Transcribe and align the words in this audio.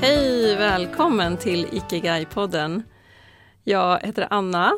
Hej, 0.00 0.56
välkommen 0.56 1.36
till 1.36 1.66
Ikigai-podden. 1.66 2.82
Jag 3.64 4.00
heter 4.00 4.26
Anna. 4.30 4.72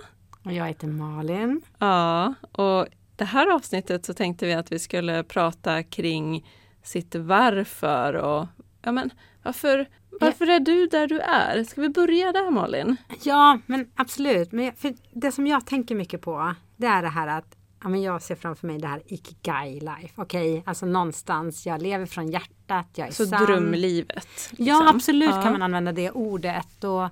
Och 0.44 0.52
jag 0.52 0.66
heter 0.66 0.86
Malin. 0.86 1.62
Ja, 1.78 2.34
och 2.52 2.86
det 3.16 3.24
här 3.24 3.54
avsnittet 3.54 4.06
så 4.06 4.14
tänkte 4.14 4.46
vi 4.46 4.52
att 4.52 4.72
vi 4.72 4.78
skulle 4.78 5.24
prata 5.24 5.82
kring 5.82 6.48
sitt 6.82 7.14
varför 7.14 8.14
och 8.14 8.46
ja, 8.82 8.92
men 8.92 9.10
varför, 9.42 9.88
varför 10.20 10.50
är 10.50 10.60
du 10.60 10.86
där 10.86 11.06
du 11.06 11.20
är? 11.20 11.64
Ska 11.64 11.80
vi 11.80 11.88
börja 11.88 12.32
där 12.32 12.50
Malin? 12.50 12.96
Ja, 13.22 13.58
men 13.66 13.90
absolut. 13.94 14.52
Men 14.52 14.72
för 14.72 14.94
det 15.12 15.32
som 15.32 15.46
jag 15.46 15.66
tänker 15.66 15.94
mycket 15.94 16.22
på, 16.22 16.54
det 16.76 16.86
är 16.86 17.02
det 17.02 17.08
här 17.08 17.26
att 17.26 17.56
ja, 17.82 17.88
men 17.88 18.02
jag 18.02 18.22
ser 18.22 18.34
framför 18.34 18.66
mig 18.66 18.78
det 18.78 18.88
här 18.88 19.02
ikigai 19.06 19.80
life. 19.80 20.14
Okej, 20.16 20.52
okay? 20.52 20.62
alltså 20.66 20.86
någonstans, 20.86 21.66
jag 21.66 21.82
lever 21.82 22.06
från 22.06 22.30
hjärtat, 22.30 22.86
jag 22.94 23.08
är 23.08 23.12
Så 23.12 23.26
sann. 23.26 23.46
drömlivet? 23.46 24.28
Liksom. 24.50 24.66
Ja, 24.66 24.90
absolut 24.90 25.30
ja. 25.30 25.42
kan 25.42 25.52
man 25.52 25.62
använda 25.62 25.92
det 25.92 26.10
ordet. 26.10 26.84
Och 26.84 27.08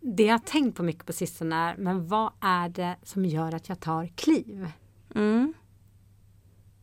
det 0.00 0.22
jag 0.22 0.34
har 0.34 0.38
tänkt 0.38 0.76
på 0.76 0.82
mycket 0.82 1.06
på 1.06 1.12
sistone 1.12 1.56
är, 1.56 1.76
men 1.76 2.08
vad 2.08 2.32
är 2.40 2.68
det 2.68 2.96
som 3.02 3.24
gör 3.24 3.54
att 3.54 3.68
jag 3.68 3.80
tar 3.80 4.06
kliv? 4.06 4.68
Mm. 5.14 5.54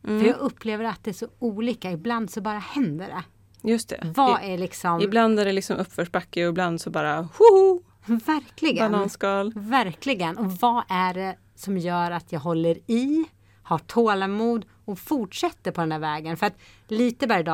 Mm. 0.04 0.20
För 0.20 0.28
jag 0.28 0.38
upplever 0.38 0.84
att 0.84 1.04
det 1.04 1.10
är 1.10 1.14
så 1.14 1.28
olika. 1.38 1.90
Ibland 1.90 2.30
så 2.30 2.40
bara 2.40 2.58
händer 2.58 3.08
det. 3.08 3.24
Just 3.70 3.88
det. 3.88 4.12
Vad 4.16 4.40
är 4.42 4.58
liksom... 4.58 5.00
Ibland 5.00 5.40
är 5.40 5.44
det 5.44 5.52
liksom 5.52 5.76
uppförsbacke 5.76 6.46
och 6.46 6.50
ibland 6.50 6.80
så 6.80 6.90
bara 6.90 7.16
hoho! 7.22 7.82
Verkligen. 8.06 8.92
Bananskal. 8.92 9.52
Verkligen. 9.56 10.38
Och 10.38 10.52
vad 10.52 10.84
är 10.88 11.14
det 11.14 11.36
som 11.62 11.78
gör 11.78 12.10
att 12.10 12.32
jag 12.32 12.40
håller 12.40 12.78
i, 12.90 13.24
har 13.62 13.78
tålamod 13.78 14.66
och 14.84 14.98
fortsätter 14.98 15.70
på 15.70 15.80
den 15.80 15.92
här 15.92 15.98
vägen? 15.98 16.36
För 16.36 16.46
att 16.46 16.58
lite 16.88 17.26
berg 17.26 17.50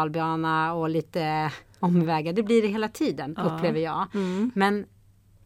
och 0.72 0.88
lite 0.90 1.52
omvägar, 1.80 2.32
det 2.32 2.42
blir 2.42 2.62
det 2.62 2.68
hela 2.68 2.88
tiden 2.88 3.34
ja. 3.36 3.42
upplever 3.42 3.80
jag. 3.80 4.06
Mm. 4.14 4.50
Men 4.54 4.86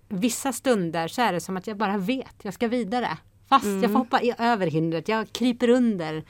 vissa 0.08 0.52
stunder 0.52 1.08
så 1.08 1.22
är 1.22 1.32
det 1.32 1.40
som 1.40 1.56
att 1.56 1.66
jag 1.66 1.76
bara 1.76 1.98
vet, 1.98 2.34
jag 2.42 2.54
ska 2.54 2.68
vidare. 2.68 3.18
Fast 3.48 3.64
mm. 3.64 3.82
jag 3.82 3.92
får 3.92 3.98
hoppa 3.98 4.20
över 4.38 4.66
hindret, 4.66 5.08
jag 5.08 5.32
kryper 5.32 5.68
under 5.68 6.24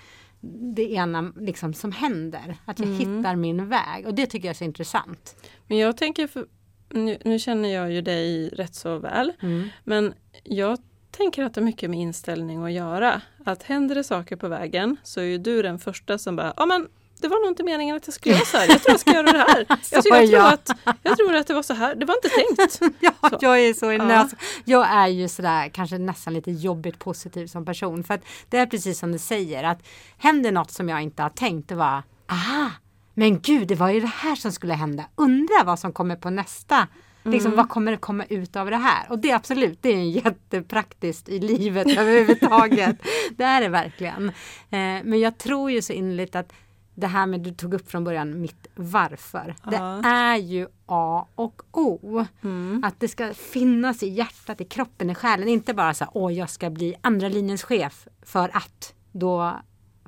det 0.75 0.93
ena 0.93 1.33
liksom 1.37 1.75
som 1.75 1.93
händer. 1.93 2.57
Att 2.65 2.79
jag 2.79 2.89
mm. 2.89 2.99
hittar 2.99 3.37
min 3.37 3.69
väg 3.69 4.07
och 4.07 4.15
det 4.15 4.27
tycker 4.27 4.49
jag 4.49 4.55
är 4.55 4.59
så 4.59 4.65
intressant. 4.65 5.37
Men 5.67 5.79
jag 5.79 5.97
tänker, 5.97 6.27
för, 6.27 6.47
nu, 6.89 7.19
nu 7.25 7.39
känner 7.39 7.69
jag 7.69 7.93
ju 7.93 8.03
dig 8.03 8.49
rätt 8.49 8.75
så 8.75 8.99
väl, 8.99 9.33
mm. 9.41 9.69
men 9.85 10.15
jag 10.45 10.79
tänker 11.13 11.45
att 11.45 11.55
det 11.55 11.61
har 11.61 11.67
mycket 11.67 11.91
med 11.91 12.01
inställning 12.01 12.65
att 12.65 12.73
göra. 12.73 13.21
Att 13.45 13.63
händer 13.63 13.95
det 13.95 14.05
saker 14.05 14.37
på 14.37 14.49
vägen 14.49 14.97
så 15.03 15.21
är 15.21 15.25
ju 15.25 15.39
du 15.39 15.63
den 15.63 15.79
första 15.79 16.19
som 16.19 16.37
bara, 16.37 16.55
ja 16.57 16.67
men 16.67 16.89
det 17.23 17.29
var 17.29 17.41
nog 17.41 17.51
inte 17.51 17.63
meningen 17.63 17.97
att 17.97 18.07
jag 18.07 18.15
skulle 18.15 18.35
göra 18.35 18.45
så 18.45 18.57
här. 18.57 18.69
Jag 18.69 18.83
tror 18.83 18.93
jag 18.93 19.01
ska 19.01 19.13
göra 19.13 19.33
det 19.33 19.39
här. 19.39 19.67
Jag, 19.69 19.79
jag, 19.91 20.05
tror, 20.05 20.47
att, 20.47 20.71
jag 21.03 21.17
tror 21.17 21.35
att 21.35 21.47
det 21.47 21.55
var 21.55 21.63
så 21.63 21.75
här. 21.75 21.95
Det 21.95 22.07
var 22.07 22.15
inte 22.15 22.29
tänkt. 22.29 22.97
ja, 23.01 23.31
så. 23.31 23.39
jag 23.41 23.61
är 23.61 23.75
så 23.75 23.93
ja. 23.93 24.29
Jag 24.65 24.91
är 24.91 25.07
ju 25.07 25.29
sådär 25.29 25.69
kanske 25.69 25.99
nästan 25.99 26.35
lite 26.35 26.51
jobbigt 26.51 26.99
positiv 26.99 27.47
som 27.47 27.65
person. 27.65 28.05
För 28.05 28.15
att 28.15 28.25
det 28.49 28.59
är 28.59 28.67
precis 28.67 28.99
som 28.99 29.13
du 29.13 29.19
säger 29.19 29.65
att 29.65 29.79
händer 30.19 30.53
något 30.53 30.71
som 30.71 30.89
jag 30.89 31.03
inte 31.03 31.23
har 31.23 31.31
tänkt 31.31 31.69
det 31.69 31.75
var 31.75 32.03
aha, 32.31 32.71
men 33.15 33.41
gud, 33.41 33.69
det 33.69 33.75
var 33.75 33.91
ju 33.91 34.01
det 34.01 34.13
här 34.17 34.37
som 34.37 34.53
skulle 34.53 34.75
hända. 34.75 35.05
Undra 35.15 35.65
vad 35.65 35.79
som 35.79 35.93
kommer 35.93 36.17
på 36.17 36.31
nästa 36.31 36.89
Liksom, 37.25 37.53
mm. 37.53 37.57
vad 37.57 37.69
kommer 37.69 37.93
det 37.93 37.99
komma 37.99 38.25
ut 38.25 38.57
av 38.57 38.71
det 38.71 38.77
här? 38.77 39.11
Och 39.11 39.19
det 39.19 39.31
är 39.31 39.37
absolut, 39.37 39.83
det 39.83 39.89
är 39.89 40.03
jättepraktiskt 40.03 41.29
i 41.29 41.39
livet 41.39 41.87
överhuvudtaget. 41.99 42.97
det 43.37 43.45
är 43.45 43.61
det 43.61 43.69
verkligen. 43.69 44.29
Eh, 44.71 45.03
men 45.05 45.21
jag 45.21 45.39
tror 45.39 45.71
ju 45.71 45.83
så 45.83 45.93
innerligt 45.93 46.37
att 46.37 46.53
det 46.95 47.07
här 47.07 47.27
med 47.27 47.41
du 47.41 47.51
tog 47.51 47.75
upp 47.75 47.91
från 47.91 48.05
början 48.05 48.41
mitt 48.41 48.67
varför. 48.75 49.55
Ja. 49.65 49.71
Det 49.71 50.09
är 50.09 50.37
ju 50.37 50.67
A 50.87 51.27
och 51.35 51.63
O. 51.73 52.25
Mm. 52.43 52.85
Att 52.85 53.01
det 53.01 53.09
ska 53.09 53.35
finnas 53.35 54.03
i 54.03 54.09
hjärtat, 54.09 54.61
i 54.61 54.65
kroppen, 54.65 55.11
i 55.11 55.15
själen. 55.15 55.49
Inte 55.49 55.75
bara 55.75 55.95
så 55.95 56.05
åh 56.13 56.33
jag 56.33 56.51
ska 56.51 56.71
bli 56.71 56.95
andra 57.01 57.29
linjens 57.29 57.63
chef 57.63 58.09
för 58.23 58.57
att 58.57 58.95
då 59.13 59.57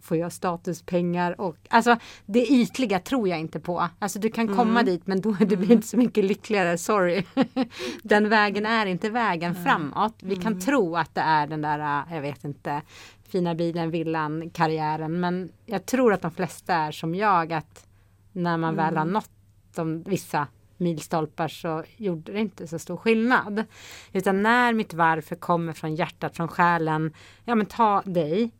får 0.04 0.16
jag 0.16 0.32
statuspengar 0.32 1.40
och 1.40 1.56
alltså 1.68 1.96
det 2.26 2.46
ytliga 2.46 2.98
tror 2.98 3.28
jag 3.28 3.40
inte 3.40 3.60
på. 3.60 3.88
Alltså 3.98 4.18
du 4.18 4.30
kan 4.30 4.48
komma 4.48 4.80
mm. 4.80 4.84
dit 4.84 5.06
men 5.06 5.20
då 5.20 5.30
det 5.38 5.46
blir 5.46 5.56
mm. 5.56 5.72
inte 5.72 5.86
så 5.86 5.96
mycket 5.96 6.24
lyckligare, 6.24 6.78
sorry. 6.78 7.24
den 8.02 8.28
vägen 8.28 8.66
är 8.66 8.86
inte 8.86 9.10
vägen 9.10 9.50
mm. 9.50 9.64
framåt. 9.64 10.14
Vi 10.22 10.36
kan 10.36 10.60
tro 10.60 10.96
att 10.96 11.14
det 11.14 11.20
är 11.20 11.46
den 11.46 11.62
där, 11.62 12.04
jag 12.10 12.22
vet 12.22 12.44
inte, 12.44 12.82
fina 13.28 13.54
bilen, 13.54 13.90
villan, 13.90 14.50
karriären. 14.50 15.20
Men 15.20 15.52
jag 15.66 15.86
tror 15.86 16.12
att 16.12 16.22
de 16.22 16.30
flesta 16.30 16.74
är 16.74 16.92
som 16.92 17.14
jag 17.14 17.52
att 17.52 17.86
när 18.32 18.56
man 18.56 18.76
väl 18.76 18.96
har 18.96 19.02
mm. 19.02 19.12
nått 19.12 19.30
de, 19.74 20.02
vissa 20.02 20.46
milstolpar 20.76 21.48
så 21.48 21.84
gjorde 21.96 22.32
det 22.32 22.40
inte 22.40 22.66
så 22.66 22.78
stor 22.78 22.96
skillnad. 22.96 23.64
Utan 24.12 24.42
när 24.42 24.72
mitt 24.72 24.94
varför 24.94 25.36
kommer 25.36 25.72
från 25.72 25.94
hjärtat, 25.94 26.36
från 26.36 26.48
själen. 26.48 27.12
Ja 27.44 27.54
men 27.54 27.66
ta 27.66 28.02
dig. 28.02 28.50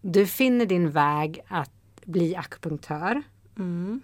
Du 0.00 0.26
finner 0.26 0.66
din 0.66 0.90
väg 0.90 1.40
att 1.48 1.70
bli 2.04 2.36
akupunktör. 2.36 3.22
Mm. 3.58 4.00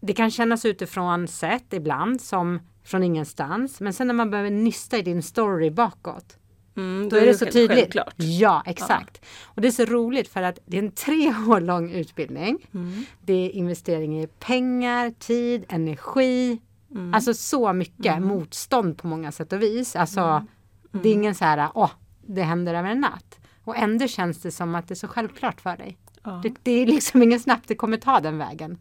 Det 0.00 0.12
kan 0.12 0.30
kännas 0.30 0.64
utifrån 0.64 1.28
sett 1.28 1.72
ibland 1.72 2.20
som 2.20 2.60
från 2.84 3.02
ingenstans. 3.02 3.80
Men 3.80 3.92
sen 3.92 4.06
när 4.06 4.14
man 4.14 4.30
behöver 4.30 4.50
nysta 4.50 4.98
i 4.98 5.02
din 5.02 5.22
story 5.22 5.70
bakåt. 5.70 6.38
Mm, 6.76 7.08
då, 7.08 7.16
är 7.16 7.26
det 7.26 7.34
så 7.34 7.46
tydligt. 7.46 7.78
Självklart. 7.78 8.14
Ja, 8.16 8.62
exakt. 8.66 9.20
Ja. 9.22 9.28
Och 9.54 9.62
det 9.62 9.68
är 9.68 9.72
så 9.72 9.84
roligt 9.84 10.28
för 10.28 10.42
att 10.42 10.58
det 10.66 10.78
är 10.78 10.82
en 10.82 10.90
tre 10.90 11.34
år 11.48 11.60
lång 11.60 11.90
utbildning. 11.90 12.68
Mm. 12.74 13.04
Det 13.20 13.32
är 13.32 13.50
investering 13.50 14.22
i 14.22 14.26
pengar, 14.26 15.10
tid, 15.18 15.64
energi. 15.68 16.60
Mm. 16.90 17.14
Alltså 17.14 17.34
så 17.34 17.72
mycket 17.72 18.16
mm. 18.16 18.28
motstånd 18.28 18.98
på 18.98 19.06
många 19.06 19.32
sätt 19.32 19.52
och 19.52 19.62
vis. 19.62 19.96
Alltså 19.96 20.20
mm. 20.20 20.46
det 20.90 21.08
är 21.08 21.12
ingen 21.12 21.34
så 21.34 21.44
här, 21.44 21.68
åh, 21.74 21.90
det 22.26 22.42
händer 22.42 22.74
över 22.74 22.90
en 22.90 23.00
natt. 23.00 23.38
Och 23.64 23.76
ändå 23.76 24.08
känns 24.08 24.40
det 24.40 24.50
som 24.50 24.74
att 24.74 24.88
det 24.88 24.94
är 24.94 24.96
så 24.96 25.08
självklart 25.08 25.60
för 25.60 25.76
dig. 25.76 25.98
Ja. 26.22 26.40
Det, 26.42 26.54
det, 26.62 26.70
är 26.70 26.86
liksom 26.86 27.22
ingen 27.22 27.40
snabbt 27.40 27.68
det 27.68 27.74
kommer 27.74 27.96
ta 27.96 28.20
den 28.20 28.38
vägen. 28.38 28.78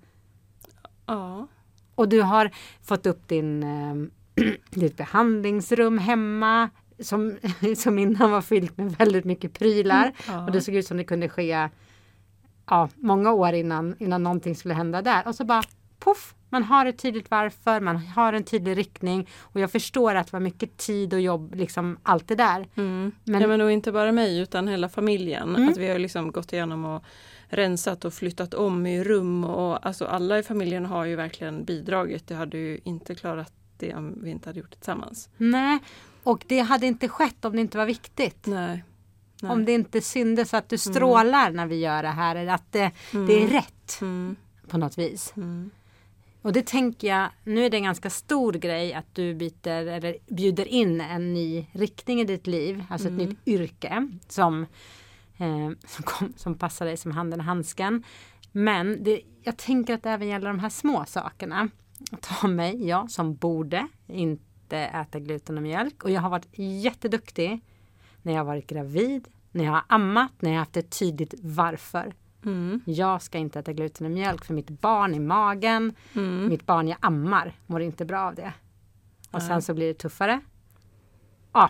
Ja. 1.06 1.48
Och 1.96 2.10
du 2.10 2.22
har 2.22 2.52
fått 2.82 3.06
upp 3.06 3.28
din, 3.28 3.64
äh, 3.64 4.44
ditt 4.70 4.98
behandlingsrum 4.98 5.98
hemma 5.98 6.70
som, 7.00 7.38
som 7.78 8.00
innan 8.00 8.32
var 8.32 8.42
fyllt 8.42 8.78
med 8.78 8.92
väldigt 8.92 9.26
mycket 9.26 9.54
prylar. 9.54 10.04
Mm, 10.04 10.14
ja. 10.28 10.46
Och 10.46 10.52
det 10.52 10.62
såg 10.62 10.76
ut 10.76 10.88
som 10.88 10.98
det 10.98 11.04
kunde 11.04 11.30
ske 11.30 11.70
ja, 12.70 12.90
många 12.96 13.32
år 13.32 13.54
innan, 13.54 13.96
innan 14.00 14.24
någonting 14.24 14.56
skulle 14.56 14.74
hända 14.74 15.02
där. 15.02 15.28
Och 15.28 15.36
så 15.36 15.46
bara 15.46 15.64
poff, 16.02 16.36
man 16.50 16.64
har 16.64 16.86
ett 16.86 16.98
tydligt 16.98 17.32
varför, 17.32 17.80
man 17.80 17.98
har 17.98 18.34
en 18.34 18.44
tydlig 18.44 18.78
riktning. 18.78 19.30
Och 19.40 19.60
jag 19.60 19.72
förstår 19.72 20.16
att 20.16 20.28
det 20.28 20.34
var 20.34 20.40
mycket 20.40 20.78
tid 20.78 21.14
och 21.14 21.22
jobb, 21.22 21.56
liksom 21.56 21.98
allt 22.04 22.28
det 22.28 22.36
där. 22.36 22.68
Mm. 22.76 23.12
Men, 23.24 23.42
ja, 23.42 23.48
men 23.48 23.70
inte 23.70 23.92
bara 23.92 24.12
mig 24.12 24.40
utan 24.40 24.68
hela 24.68 24.90
familjen. 24.90 25.56
Mm. 25.56 25.70
Att 25.70 25.78
vi 25.78 25.90
har 25.90 26.00
liksom 26.00 26.32
gått 26.32 26.54
igenom 26.54 26.86
och 26.86 27.04
rensat 27.50 28.06
och 28.06 28.14
flyttat 28.14 28.54
om 28.54 28.86
i 28.86 29.04
rum 29.04 29.44
och 29.44 29.86
alltså 29.86 30.06
alla 30.06 30.40
i 30.40 30.44
familjen 30.44 30.86
har 30.86 31.06
ju 31.06 31.16
verkligen 31.16 31.66
bidragit. 31.66 32.28
Det 32.28 32.36
hade 32.36 32.58
ju 32.58 32.80
inte 32.84 33.16
klarat 33.16 33.54
det 33.78 33.96
om 33.96 34.24
vi 34.24 34.30
inte 34.30 34.50
hade 34.50 34.60
gjort 34.60 34.72
det 34.72 34.78
tillsammans. 34.78 35.30
Nej, 35.38 35.80
och 36.24 36.44
det 36.48 36.60
hade 36.60 36.86
inte 36.86 37.08
skett 37.08 37.46
om 37.46 37.56
det 37.56 37.62
inte 37.62 37.78
var 37.78 37.86
viktigt. 37.86 38.46
Nej. 38.46 38.84
Nej. 39.42 39.52
Om 39.52 39.66
det 39.66 39.72
inte 39.72 40.02
syndes 40.02 40.54
att 40.54 40.70
du 40.70 40.74
mm. 40.74 40.80
strålar 40.80 41.46
mm. 41.46 41.56
när 41.56 41.66
vi 41.66 41.80
gör 41.80 42.04
det 42.04 42.10
här. 42.10 42.36
Eller 42.36 42.54
att 42.54 42.72
det, 42.72 42.92
mm. 43.14 43.28
det 43.28 43.44
är 43.44 43.48
rätt. 43.48 44.02
Mm. 44.02 44.36
På 44.68 44.78
något 44.78 44.98
vis. 44.98 45.34
Och 46.42 46.54
det 46.54 46.68
tänker 46.68 47.08
jag, 47.08 47.30
nu 47.44 47.66
är 47.66 47.70
det 47.70 47.78
en 47.78 47.84
ganska 47.84 48.10
stor 48.10 48.54
grej 48.54 48.94
att 48.94 49.16
du 49.16 49.34
byter 49.34 49.88
eller 49.88 50.18
bjuder 50.28 50.68
in 50.68 51.02
en 51.02 51.34
ny 51.34 51.66
riktning 51.72 52.22
i 52.22 52.24
ditt 52.24 52.48
liv. 52.48 52.84
Alltså 52.90 53.08
ett 53.08 53.14
mm. 53.14 53.30
nytt 53.30 53.48
yrke 53.48 54.08
som, 54.28 54.66
eh, 55.38 55.70
som, 55.88 56.04
kom, 56.04 56.34
som 56.38 56.58
passar 56.58 56.86
dig 56.86 56.98
som 56.98 57.12
handen 57.12 57.40
i 57.40 57.44
handsken. 57.44 58.04
Men 58.52 59.04
det, 59.04 59.22
jag 59.44 59.58
tänker 59.58 59.94
att 59.94 60.04
det 60.04 60.10
även 60.10 60.28
gäller 60.28 60.48
de 60.48 60.60
här 60.60 60.70
små 60.70 61.06
sakerna. 61.08 61.70
Ta 62.22 62.48
mig, 62.48 62.88
jag 62.88 63.12
som 63.12 63.36
borde 63.36 63.88
inte 64.08 64.78
äta 64.78 65.20
gluten 65.20 65.58
och 65.58 65.64
mjölk. 65.64 66.04
Och 66.04 66.12
jag 66.12 66.22
har 66.22 66.30
varit 66.30 66.48
jätteduktig 66.58 67.62
när 68.22 68.34
jag 68.34 68.40
har 68.40 68.46
varit 68.46 68.68
gravid, 68.68 69.28
när 69.52 69.64
jag 69.64 69.72
har 69.72 69.84
ammat, 69.88 70.32
när 70.40 70.50
jag 70.50 70.56
har 70.56 70.62
haft 70.62 70.78
ett 70.78 71.00
tydligt 71.00 71.34
varför. 71.42 72.14
Mm. 72.46 72.82
Jag 72.86 73.22
ska 73.22 73.38
inte 73.38 73.60
äta 73.60 73.74
gluten 73.74 74.06
och 74.06 74.12
mjölk 74.12 74.46
för 74.46 74.54
mitt 74.54 74.70
barn 74.70 75.14
i 75.14 75.20
magen. 75.20 75.94
Mm. 76.14 76.50
Mitt 76.50 76.66
barn 76.66 76.88
jag 76.88 76.98
ammar 77.02 77.54
mår 77.66 77.82
inte 77.82 78.06
bra 78.06 78.20
av 78.20 78.36
det. 78.36 78.54
Och 79.32 79.42
sen 79.42 79.62
så 79.62 79.74
blir 79.74 79.88
det 79.88 79.94
tuffare. 79.94 80.42
Ja, 81.54 81.70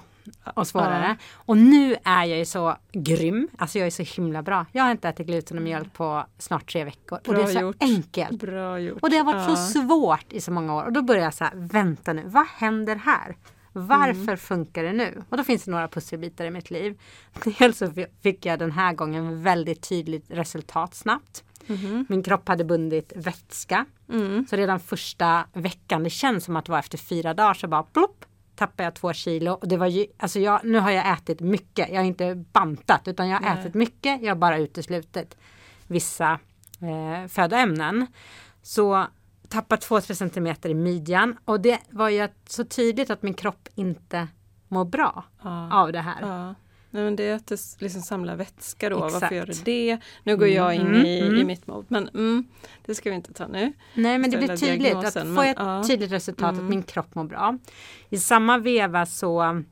och 0.53 0.67
svårare. 0.67 1.07
Ja. 1.07 1.25
Och 1.35 1.57
nu 1.57 1.95
är 2.03 2.25
jag 2.25 2.37
ju 2.37 2.45
så 2.45 2.75
grym. 2.91 3.47
Alltså 3.57 3.79
jag 3.79 3.87
är 3.87 3.91
så 3.91 4.21
himla 4.21 4.41
bra. 4.41 4.65
Jag 4.71 4.83
har 4.83 4.91
inte 4.91 5.09
ätit 5.09 5.27
gluten 5.27 5.57
och 5.57 5.63
mjölk 5.63 5.93
på 5.93 6.25
snart 6.37 6.71
tre 6.71 6.83
veckor. 6.83 7.19
Bra 7.23 7.33
och 7.33 7.33
det 7.33 7.51
är 7.51 7.53
så 7.53 7.59
gjort. 7.59 7.75
enkelt. 7.79 8.39
Bra 8.39 8.79
gjort. 8.79 9.03
Och 9.03 9.09
det 9.09 9.17
har 9.17 9.25
varit 9.25 9.49
ja. 9.49 9.55
så 9.55 9.55
svårt 9.55 10.33
i 10.33 10.41
så 10.41 10.51
många 10.51 10.75
år. 10.75 10.83
Och 10.83 10.91
då 10.91 11.01
börjar 11.01 11.23
jag 11.23 11.33
så 11.33 11.43
här, 11.43 11.53
vänta 11.55 12.13
nu, 12.13 12.23
vad 12.25 12.47
händer 12.47 12.95
här? 12.95 13.35
Varför 13.73 14.21
mm. 14.21 14.37
funkar 14.37 14.83
det 14.83 14.93
nu? 14.93 15.23
Och 15.29 15.37
då 15.37 15.43
finns 15.43 15.63
det 15.63 15.71
några 15.71 15.87
pusselbitar 15.87 16.45
i 16.45 16.51
mitt 16.51 16.71
liv. 16.71 16.99
Dels 17.59 17.77
så 17.77 17.93
fick 18.23 18.45
jag 18.45 18.59
den 18.59 18.71
här 18.71 18.93
gången 18.93 19.43
väldigt 19.43 19.89
tydligt 19.89 20.25
resultat 20.27 20.95
snabbt. 20.95 21.43
Mm. 21.67 22.05
Min 22.09 22.23
kropp 22.23 22.47
hade 22.47 22.63
bundit 22.63 23.13
vätska. 23.15 23.85
Mm. 24.09 24.45
Så 24.49 24.55
redan 24.55 24.79
första 24.79 25.45
veckan, 25.53 26.03
det 26.03 26.09
känns 26.09 26.45
som 26.45 26.55
att 26.55 26.65
det 26.65 26.71
var 26.71 26.79
efter 26.79 26.97
fyra 26.97 27.33
dagar 27.33 27.53
så 27.53 27.67
bara 27.67 27.83
plopp 27.83 28.25
tappade 28.55 28.83
jag 28.83 28.93
två 28.93 29.13
kilo. 29.13 29.51
Och 29.51 29.67
det 29.67 29.77
var 29.77 29.87
ju, 29.87 30.05
alltså 30.17 30.39
jag, 30.39 30.61
nu 30.63 30.79
har 30.79 30.91
jag 30.91 31.13
ätit 31.13 31.39
mycket. 31.39 31.89
Jag 31.89 31.97
har 31.97 32.05
inte 32.05 32.35
bantat 32.35 33.07
utan 33.07 33.29
jag 33.29 33.39
har 33.39 33.55
Nej. 33.55 33.59
ätit 33.59 33.73
mycket. 33.73 34.21
Jag 34.21 34.29
har 34.29 34.35
bara 34.35 34.57
uteslutit 34.57 35.37
vissa 35.87 36.39
eh, 36.81 37.27
födoämnen. 37.27 38.07
Så 38.61 39.07
tappat 39.51 39.85
2-3 39.85 40.13
centimeter 40.13 40.69
i 40.69 40.73
midjan 40.73 41.37
och 41.45 41.61
det 41.61 41.79
var 41.89 42.09
ju 42.09 42.27
så 42.47 42.63
tydligt 42.63 43.09
att 43.09 43.23
min 43.23 43.33
kropp 43.33 43.69
inte 43.75 44.27
mår 44.67 44.85
bra 44.85 45.23
ja. 45.43 45.73
av 45.73 45.91
det 45.91 45.99
här. 45.99 46.21
Ja. 46.21 46.55
Nej, 46.93 47.03
men 47.03 47.15
det 47.15 47.23
är 47.23 47.35
att 47.35 47.47
det 47.47 47.59
liksom 47.79 48.01
samlar 48.01 48.35
vätska 48.35 48.89
då. 48.89 49.05
Exakt. 49.05 49.21
Varför 49.21 49.35
gör 49.35 49.45
det 49.45 49.65
det? 49.65 49.99
Nu 50.23 50.37
går 50.37 50.47
jag 50.47 50.75
in 50.75 50.81
mm, 50.81 51.05
i, 51.05 51.19
mm. 51.19 51.35
i 51.35 51.43
mitt 51.43 51.67
mode 51.67 51.87
men 51.89 52.07
mm, 52.07 52.43
det 52.85 52.95
ska 52.95 53.09
vi 53.09 53.15
inte 53.15 53.33
ta 53.33 53.47
nu. 53.47 53.73
Nej 53.93 54.17
men 54.17 54.31
det 54.31 54.37
blir 54.37 54.57
tydligt. 54.57 54.95
Att 54.95 55.13
får 55.13 55.35
jag 55.35 55.49
ett 55.49 55.57
ja. 55.59 55.83
tydligt 55.87 56.11
resultat 56.11 56.49
att 56.49 56.53
mm. 56.53 56.69
min 56.69 56.83
kropp 56.83 57.15
mår 57.15 57.23
bra. 57.23 57.57
I 58.09 58.17
samma 58.17 58.57
veva 58.57 59.05
så 59.05 59.63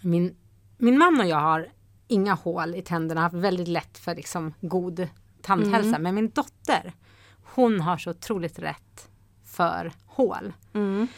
min, 0.00 0.36
min 0.78 0.98
man 0.98 1.20
och 1.20 1.26
jag 1.26 1.40
har 1.40 1.68
inga 2.08 2.34
hål 2.34 2.74
i 2.74 2.82
tänderna, 2.82 3.20
har 3.20 3.22
haft 3.22 3.44
väldigt 3.44 3.68
lätt 3.68 3.98
för 3.98 4.14
liksom 4.14 4.54
god 4.60 5.08
tandhälsa. 5.42 5.88
Mm. 5.88 6.02
Men 6.02 6.14
min 6.14 6.30
dotter 6.30 6.92
hon 7.54 7.80
har 7.80 7.96
så 7.96 8.10
otroligt 8.10 8.58
rätt 8.58 9.08
för 9.44 9.92
hål. 10.06 10.52
Mm. 10.74 11.08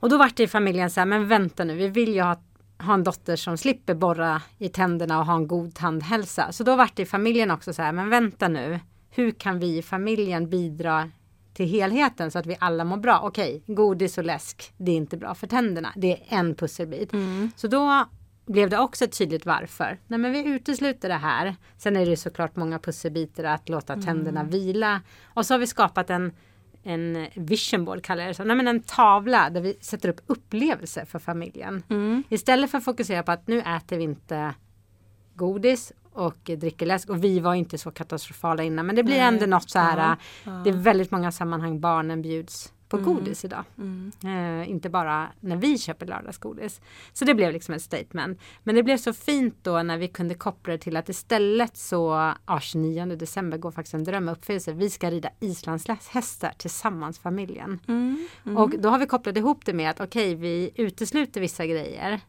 Och 0.00 0.08
då 0.08 0.18
vart 0.18 0.36
det 0.36 0.42
i 0.42 0.48
familjen 0.48 0.90
så 0.90 1.00
här, 1.00 1.06
men 1.06 1.28
vänta 1.28 1.64
nu, 1.64 1.74
vi 1.74 1.88
vill 1.88 2.14
ju 2.14 2.22
ha, 2.22 2.36
ha 2.78 2.94
en 2.94 3.04
dotter 3.04 3.36
som 3.36 3.58
slipper 3.58 3.94
borra 3.94 4.42
i 4.58 4.68
tänderna 4.68 5.18
och 5.18 5.26
ha 5.26 5.34
en 5.34 5.48
god 5.48 5.74
tandhälsa. 5.74 6.52
Så 6.52 6.64
då 6.64 6.76
vart 6.76 6.96
det 6.96 7.02
i 7.02 7.06
familjen 7.06 7.50
också 7.50 7.72
så 7.72 7.82
här, 7.82 7.92
men 7.92 8.10
vänta 8.10 8.48
nu, 8.48 8.80
hur 9.10 9.30
kan 9.30 9.58
vi 9.58 9.78
i 9.78 9.82
familjen 9.82 10.50
bidra 10.50 11.10
till 11.54 11.66
helheten 11.66 12.30
så 12.30 12.38
att 12.38 12.46
vi 12.46 12.56
alla 12.60 12.84
mår 12.84 12.96
bra. 12.96 13.20
Okej, 13.22 13.62
godis 13.66 14.18
och 14.18 14.24
läsk, 14.24 14.72
det 14.76 14.90
är 14.90 14.96
inte 14.96 15.16
bra 15.16 15.34
för 15.34 15.46
tänderna. 15.46 15.92
Det 15.96 16.12
är 16.12 16.22
en 16.28 16.54
pusselbit. 16.54 17.12
Mm. 17.12 17.50
Så 17.56 17.68
då 17.68 18.04
blev 18.46 18.70
det 18.70 18.78
också 18.78 19.06
tydligt 19.06 19.46
varför. 19.46 19.98
Nej 20.06 20.18
men 20.18 20.32
vi 20.32 20.48
utesluter 20.48 21.08
det 21.08 21.14
här. 21.14 21.56
Sen 21.76 21.96
är 21.96 22.06
det 22.06 22.16
såklart 22.16 22.56
många 22.56 22.78
pusselbitar 22.78 23.44
att 23.44 23.68
låta 23.68 23.92
mm. 23.92 24.04
tänderna 24.04 24.40
mm. 24.40 24.52
vila. 24.52 25.00
Och 25.24 25.46
så 25.46 25.54
har 25.54 25.58
vi 25.58 25.66
skapat 25.66 26.10
en, 26.10 26.32
en 26.82 27.26
vision 27.34 27.84
board 27.84 28.02
kallar 28.02 28.22
jag 28.22 28.30
det 28.30 28.34
så. 28.34 28.44
Nej 28.44 28.56
men 28.56 28.68
en 28.68 28.80
tavla 28.82 29.50
där 29.50 29.60
vi 29.60 29.76
sätter 29.80 30.08
upp 30.08 30.20
upplevelser 30.26 31.04
för 31.04 31.18
familjen. 31.18 31.82
Mm. 31.88 32.22
Istället 32.28 32.70
för 32.70 32.78
att 32.78 32.84
fokusera 32.84 33.22
på 33.22 33.32
att 33.32 33.46
nu 33.46 33.60
äter 33.60 33.96
vi 33.96 34.04
inte 34.04 34.54
godis 35.34 35.92
och 36.12 36.50
dricker 36.58 36.86
läsk. 36.86 37.08
Och 37.08 37.24
vi 37.24 37.40
var 37.40 37.54
inte 37.54 37.78
så 37.78 37.90
katastrofala 37.90 38.62
innan. 38.62 38.86
Men 38.86 38.96
det 38.96 39.02
blir 39.02 39.16
ändå 39.16 39.46
något 39.46 39.70
så 39.70 39.78
här. 39.78 39.98
Ja, 39.98 40.16
ja. 40.44 40.60
Det 40.64 40.70
är 40.70 40.74
väldigt 40.74 41.10
många 41.10 41.32
sammanhang 41.32 41.80
barnen 41.80 42.22
bjuds 42.22 42.72
på 42.88 42.96
mm. 42.96 43.14
godis 43.14 43.44
idag. 43.44 43.64
Mm. 43.78 44.12
Eh, 44.24 44.70
inte 44.70 44.90
bara 44.90 45.28
när 45.40 45.56
vi 45.56 45.78
köper 45.78 46.06
lördagsgodis. 46.06 46.80
Så 47.12 47.24
det 47.24 47.34
blev 47.34 47.52
liksom 47.52 47.74
ett 47.74 47.82
statement. 47.82 48.40
Men 48.62 48.74
det 48.74 48.82
blev 48.82 48.96
så 48.96 49.12
fint 49.12 49.54
då 49.62 49.82
när 49.82 49.98
vi 49.98 50.08
kunde 50.08 50.34
koppla 50.34 50.72
det 50.72 50.78
till 50.78 50.96
att 50.96 51.08
istället 51.08 51.76
så 51.76 52.32
ja, 52.46 52.60
29 52.60 53.06
december 53.06 53.58
går 53.58 53.70
faktiskt 53.70 53.94
en 53.94 54.04
drömuppfyllelse. 54.04 54.72
Vi 54.72 54.90
ska 54.90 55.10
rida 55.10 55.30
islandshästar 55.40 56.52
tillsammans 56.58 57.18
familjen. 57.18 57.80
Mm. 57.88 58.26
mm. 58.46 58.56
Och 58.56 58.70
då 58.78 58.88
har 58.88 58.98
vi 58.98 59.06
kopplat 59.06 59.36
ihop 59.36 59.64
det 59.64 59.72
med 59.72 59.90
att 59.90 60.00
okej, 60.00 60.34
okay, 60.34 60.34
vi 60.34 60.70
utesluter 60.74 61.40
vissa 61.40 61.66
grejer. 61.66 62.20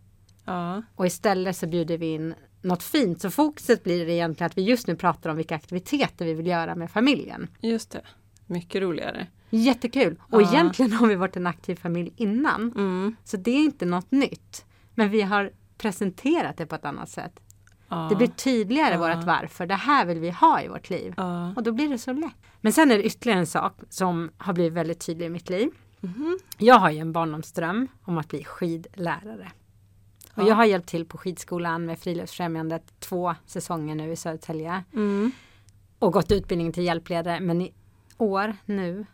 Ja. 0.45 0.83
Och 0.95 1.05
istället 1.05 1.57
så 1.57 1.67
bjuder 1.67 1.97
vi 1.97 2.13
in 2.13 2.33
något 2.61 2.83
fint. 2.83 3.21
Så 3.21 3.31
fokuset 3.31 3.83
blir 3.83 4.09
egentligen 4.09 4.45
att 4.45 4.57
vi 4.57 4.61
just 4.61 4.87
nu 4.87 4.95
pratar 4.95 5.29
om 5.29 5.37
vilka 5.37 5.55
aktiviteter 5.55 6.25
vi 6.25 6.33
vill 6.33 6.47
göra 6.47 6.75
med 6.75 6.91
familjen. 6.91 7.47
Just 7.61 7.91
det. 7.91 8.01
Mycket 8.45 8.81
roligare. 8.81 9.27
Jättekul! 9.49 10.21
Och 10.29 10.41
ja. 10.41 10.51
egentligen 10.51 10.93
har 10.93 11.07
vi 11.07 11.15
varit 11.15 11.37
en 11.37 11.47
aktiv 11.47 11.75
familj 11.75 12.13
innan. 12.15 12.71
Mm. 12.75 13.15
Så 13.23 13.37
det 13.37 13.51
är 13.51 13.63
inte 13.63 13.85
något 13.85 14.11
nytt. 14.11 14.65
Men 14.95 15.09
vi 15.09 15.21
har 15.21 15.51
presenterat 15.77 16.57
det 16.57 16.65
på 16.65 16.75
ett 16.75 16.85
annat 16.85 17.09
sätt. 17.09 17.39
Ja. 17.89 18.07
Det 18.09 18.15
blir 18.15 18.27
tydligare 18.27 18.93
ja. 18.93 18.99
vårt 18.99 19.25
varför. 19.25 19.65
Det 19.65 19.75
här 19.75 20.05
vill 20.05 20.19
vi 20.19 20.29
ha 20.29 20.61
i 20.61 20.67
vårt 20.67 20.89
liv. 20.89 21.13
Ja. 21.17 21.53
Och 21.55 21.63
då 21.63 21.71
blir 21.71 21.89
det 21.89 21.97
så 21.97 22.13
lätt. 22.13 22.35
Men 22.61 22.73
sen 22.73 22.91
är 22.91 22.97
det 22.97 23.03
ytterligare 23.03 23.39
en 23.39 23.47
sak 23.47 23.79
som 23.89 24.31
har 24.37 24.53
blivit 24.53 24.73
väldigt 24.73 25.05
tydlig 25.05 25.25
i 25.25 25.29
mitt 25.29 25.49
liv. 25.49 25.69
Mm. 26.03 26.39
Jag 26.57 26.79
har 26.79 26.91
ju 26.91 26.99
en 26.99 27.11
barndomsdröm 27.11 27.87
om 28.03 28.17
att 28.17 28.27
bli 28.27 28.43
skidlärare. 28.43 29.51
Och 30.33 30.43
jag 30.43 30.55
har 30.55 30.65
hjälpt 30.65 30.89
till 30.89 31.05
på 31.05 31.17
skidskolan 31.17 31.85
med 31.85 31.99
Friluftsfrämjandet 31.99 32.99
två 32.99 33.35
säsonger 33.45 33.95
nu 33.95 34.11
i 34.11 34.15
Södertälje. 34.15 34.83
Mm. 34.93 35.31
Och 35.99 36.13
gått 36.13 36.31
utbildningen 36.31 36.73
till 36.73 36.83
hjälpledare. 36.83 37.39
Men 37.39 37.61
i 37.61 37.73
år 38.17 38.55
nu 38.65 39.05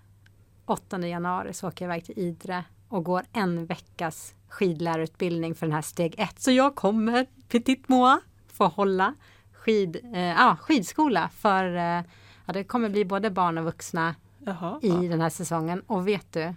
8 0.66 1.08
januari 1.08 1.54
så 1.54 1.68
åker 1.68 1.86
jag 1.86 1.94
iväg 1.94 2.06
till 2.06 2.19
Idre 2.19 2.63
och 2.90 3.04
går 3.04 3.24
en 3.34 3.66
veckas 3.66 4.34
skidlärarutbildning 4.50 5.56
för 5.56 5.66
den 5.66 5.75
här 5.75 5.81
steg 5.81 6.16
1. 6.18 6.42
Så 6.42 6.52
jag 6.52 6.75
kommer, 6.75 7.25
petit 7.50 7.90
moi, 7.90 8.19
få 8.48 8.68
hålla 8.68 9.13
skid, 9.54 9.98
eh, 10.13 10.48
ah, 10.48 10.56
skidskola 10.56 11.30
för 11.30 11.75
eh, 11.75 12.04
ja, 12.46 12.54
det 12.54 12.63
kommer 12.63 12.90
bli 12.90 13.06
både 13.06 13.30
barn 13.30 13.58
och 13.58 13.63
vuxna 13.63 14.16
Jaha, 14.40 14.80
i 14.81 15.08
den 15.08 15.22
här 15.22 15.30
säsongen. 15.30 15.81
Och 15.88 16.08
vet 16.08 16.34
du, 16.34 16.54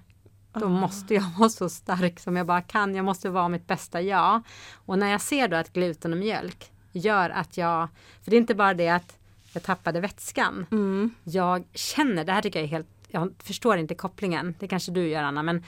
då 0.52 0.66
oh. 0.66 0.80
måste 0.80 1.14
jag 1.14 1.24
vara 1.38 1.48
så 1.48 1.68
stark 1.68 2.20
som 2.20 2.36
jag 2.36 2.46
bara 2.46 2.62
kan. 2.62 2.94
Jag 2.94 3.04
måste 3.04 3.30
vara 3.30 3.48
mitt 3.48 3.66
bästa 3.66 4.02
jag. 4.02 4.42
Och 4.74 4.98
när 4.98 5.10
jag 5.10 5.20
ser 5.20 5.48
då 5.48 5.56
att 5.56 5.72
gluten 5.72 6.12
och 6.12 6.18
mjölk 6.18 6.72
gör 6.92 7.30
att 7.30 7.56
jag, 7.56 7.88
för 8.22 8.30
det 8.30 8.36
är 8.36 8.40
inte 8.40 8.54
bara 8.54 8.74
det 8.74 8.88
att 8.88 9.18
jag 9.52 9.62
tappade 9.62 10.00
vätskan. 10.00 10.66
Mm. 10.70 11.14
Jag 11.24 11.64
känner, 11.74 12.24
det 12.24 12.32
här 12.32 12.42
tycker 12.42 12.58
jag 12.58 12.64
är 12.64 12.70
helt 12.70 12.93
jag 13.14 13.32
förstår 13.38 13.76
inte 13.76 13.94
kopplingen, 13.94 14.54
det 14.58 14.68
kanske 14.68 14.92
du 14.92 15.08
gör 15.08 15.22
Anna, 15.22 15.42
men 15.42 15.64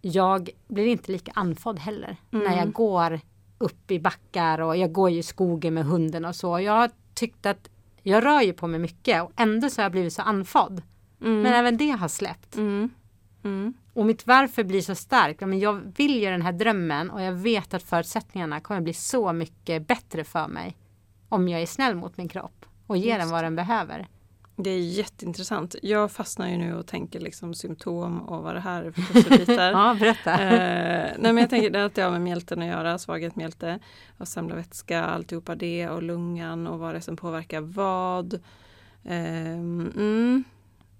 jag 0.00 0.50
blir 0.68 0.86
inte 0.86 1.12
lika 1.12 1.32
andfådd 1.34 1.78
heller 1.78 2.16
mm. 2.32 2.44
när 2.44 2.56
jag 2.56 2.72
går 2.72 3.20
upp 3.58 3.90
i 3.90 4.00
backar 4.00 4.60
och 4.60 4.76
jag 4.76 4.92
går 4.92 5.10
i 5.10 5.22
skogen 5.22 5.74
med 5.74 5.84
hunden 5.84 6.24
och 6.24 6.36
så. 6.36 6.60
Jag 6.60 6.72
har 6.72 6.90
tyckt 7.14 7.46
att 7.46 7.70
jag 8.02 8.24
rör 8.24 8.40
ju 8.40 8.52
på 8.52 8.66
mig 8.66 8.80
mycket 8.80 9.22
och 9.22 9.32
ändå 9.36 9.70
så 9.70 9.80
har 9.80 9.84
jag 9.84 9.92
blivit 9.92 10.12
så 10.12 10.22
andfådd. 10.22 10.82
Mm. 11.20 11.42
Men 11.42 11.52
även 11.52 11.76
det 11.76 11.90
har 11.90 12.08
släppt. 12.08 12.56
Mm. 12.56 12.90
mm. 13.44 13.74
Och 13.92 14.06
mitt 14.06 14.26
varför 14.26 14.64
blir 14.64 14.80
så 14.80 14.94
starkt. 14.94 15.40
Men 15.40 15.58
jag 15.58 15.80
vill 15.96 16.20
ju 16.20 16.30
den 16.30 16.42
här 16.42 16.52
drömmen 16.52 17.10
och 17.10 17.22
jag 17.22 17.32
vet 17.32 17.74
att 17.74 17.82
förutsättningarna 17.82 18.60
kommer 18.60 18.80
bli 18.80 18.94
så 18.94 19.32
mycket 19.32 19.86
bättre 19.86 20.24
för 20.24 20.48
mig. 20.48 20.76
Om 21.28 21.48
jag 21.48 21.62
är 21.62 21.66
snäll 21.66 21.94
mot 21.94 22.16
min 22.16 22.28
kropp 22.28 22.66
och 22.86 22.96
ger 22.96 23.06
Just. 23.06 23.20
den 23.20 23.30
vad 23.30 23.44
den 23.44 23.56
behöver. 23.56 24.08
Det 24.62 24.70
är 24.70 24.78
jätteintressant. 24.78 25.74
Jag 25.82 26.12
fastnar 26.12 26.48
ju 26.48 26.56
nu 26.56 26.74
och 26.74 26.86
tänker 26.86 27.20
liksom 27.20 27.54
symptom 27.54 28.20
och 28.20 28.42
vad 28.42 28.54
det 28.54 28.60
här 28.60 28.82
är 28.82 28.90
för 28.90 29.02
pusselbitar. 29.02 29.70
ja, 29.72 29.96
berätta. 30.00 30.32
Eh, 30.32 31.12
nej 31.18 31.32
men 31.32 31.38
jag 31.38 31.50
tänker 31.50 31.78
att 31.78 31.94
det 31.94 32.02
har 32.02 32.10
med 32.10 32.20
mjälten 32.20 32.62
att 32.62 32.68
göra, 32.68 32.98
svaghet 32.98 33.36
mjälte 33.36 33.78
och 34.18 34.28
samla 34.28 34.54
vätska, 34.54 35.04
alltihopa 35.04 35.54
det 35.54 35.88
och 35.88 36.02
lungan 36.02 36.66
och 36.66 36.78
vad 36.78 36.94
det 36.94 36.98
är 36.98 37.00
som 37.00 37.16
påverkar 37.16 37.60
vad. 37.60 38.34
Eh, 39.04 39.52
mm. 39.52 40.44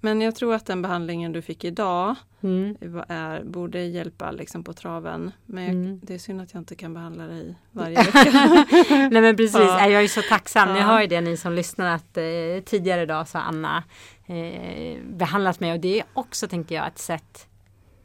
Men 0.00 0.21
jag 0.21 0.35
tror 0.35 0.54
att 0.54 0.66
den 0.66 0.83
behandlingen 0.83 1.33
du 1.33 1.42
fick 1.42 1.64
idag 1.64 2.14
mm. 2.40 2.76
är, 3.09 3.45
borde 3.45 3.85
hjälpa 3.85 4.30
liksom 4.30 4.64
på 4.64 4.73
traven. 4.73 5.33
Men 5.47 5.64
jag, 5.64 5.73
mm. 5.73 6.00
det 6.02 6.14
är 6.14 6.19
synd 6.19 6.40
att 6.40 6.54
jag 6.54 6.61
inte 6.61 6.75
kan 6.75 6.95
behandla 6.95 7.26
dig 7.26 7.54
varje 7.71 7.97
vecka. 8.02 8.30
Nej 9.11 9.23
men 9.23 9.37
precis, 9.37 9.61
ja. 9.61 9.88
jag 9.88 10.04
är 10.04 10.09
så 10.09 10.23
tacksam. 10.23 10.69
Ja. 10.69 10.75
Ni 10.75 10.80
hör 10.80 11.00
ju 11.00 11.07
det 11.07 11.21
ni 11.21 11.37
som 11.37 11.52
lyssnar 11.52 11.95
att 11.95 12.16
eh, 12.16 12.25
tidigare 12.64 13.02
idag 13.02 13.28
så 13.28 13.38
har 13.38 13.45
Anna 13.45 13.85
eh, 14.26 15.02
behandlat 15.04 15.61
mig 15.61 15.73
och 15.73 15.80
det 15.80 16.00
är 16.00 16.07
också 16.12 16.49
tänker 16.49 16.75
jag 16.75 16.87
ett 16.87 16.99
sätt 16.99 17.47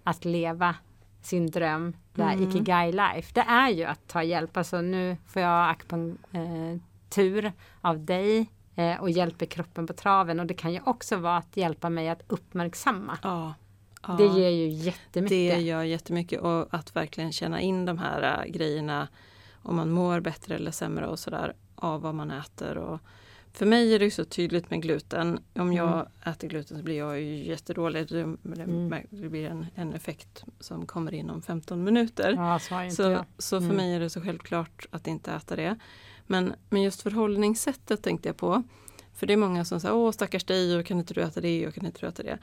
att 0.03 0.25
leva 0.25 0.75
sin 1.21 1.51
dröm, 1.51 1.93
det 2.13 2.23
här 2.23 2.33
mm. 2.33 2.49
Ikigai 2.49 2.91
life. 2.91 3.31
Det 3.33 3.45
är 3.47 3.69
ju 3.69 3.83
att 3.83 4.07
ta 4.07 4.23
hjälp. 4.23 4.57
Alltså 4.57 4.81
nu 4.81 5.17
får 5.27 5.41
jag 5.41 5.69
akupunktur 5.69 7.51
av 7.81 8.05
dig 8.05 8.49
eh, 8.75 9.01
och 9.01 9.09
hjälper 9.09 9.45
kroppen 9.45 9.87
på 9.87 9.93
traven. 9.93 10.39
Och 10.39 10.45
det 10.45 10.53
kan 10.53 10.73
ju 10.73 10.81
också 10.85 11.17
vara 11.17 11.37
att 11.37 11.57
hjälpa 11.57 11.89
mig 11.89 12.09
att 12.09 12.21
uppmärksamma. 12.27 13.17
Ja, 13.23 13.53
ja, 14.07 14.13
det 14.13 14.25
ger 14.25 14.49
ju 14.49 14.67
jättemycket. 14.69 15.29
Det 15.29 15.61
gör 15.61 15.83
jättemycket 15.83 16.41
och 16.41 16.73
att 16.73 16.95
verkligen 16.95 17.31
känna 17.31 17.61
in 17.61 17.85
de 17.85 17.97
här 17.97 18.45
äh, 18.45 18.51
grejerna 18.51 19.07
om 19.63 19.75
man 19.75 19.91
mår 19.91 20.19
bättre 20.19 20.55
eller 20.55 20.71
sämre 20.71 21.07
och 21.07 21.19
sådär 21.19 21.53
av 21.75 22.01
vad 22.01 22.15
man 22.15 22.31
äter. 22.31 22.77
Och 22.77 22.99
för 23.53 23.65
mig 23.65 23.95
är 23.95 23.99
det 23.99 24.11
så 24.11 24.25
tydligt 24.25 24.69
med 24.69 24.81
gluten. 24.81 25.39
Om 25.53 25.73
jag 25.73 25.93
mm. 25.93 26.07
äter 26.25 26.47
gluten 26.47 26.77
så 26.77 26.83
blir 26.83 26.97
jag 26.97 27.21
ju 27.21 27.45
jättedålig. 27.45 28.07
Det, 28.07 28.21
mm. 28.21 28.95
det 29.09 29.29
blir 29.29 29.49
en, 29.49 29.65
en, 29.75 29.93
effekt 29.93 30.43
som 30.59 30.85
kommer 30.85 31.13
inom 31.13 31.41
15 31.41 31.83
minuter. 31.83 32.33
Ja, 32.33 32.59
så, 32.59 32.95
så, 32.95 33.25
så, 33.37 33.59
för 33.59 33.65
mm. 33.65 33.77
mig 33.77 33.95
är 33.95 33.99
det 33.99 34.09
så 34.09 34.21
självklart 34.21 34.85
att 34.91 35.07
inte 35.07 35.31
äta 35.31 35.55
det. 35.55 35.79
Men, 36.27 36.53
men 36.69 36.81
just 36.81 37.01
förhållningssättet 37.01 38.03
tänkte 38.03 38.29
jag 38.29 38.37
på. 38.37 38.63
För 39.13 39.27
det 39.27 39.33
är 39.33 39.37
många 39.37 39.65
som 39.65 39.79
säger, 39.79 39.95
åh 39.95 40.11
stackars 40.11 40.43
dig, 40.43 40.77
och 40.77 40.85
kan 40.85 40.99
inte 40.99 41.13
du 41.13 41.21
äta 41.21 41.41
det, 41.41 41.67
och 41.67 41.73
kan 41.73 41.85
inte 41.85 41.99
du 42.01 42.07
äta 42.07 42.23
det. 42.23 42.37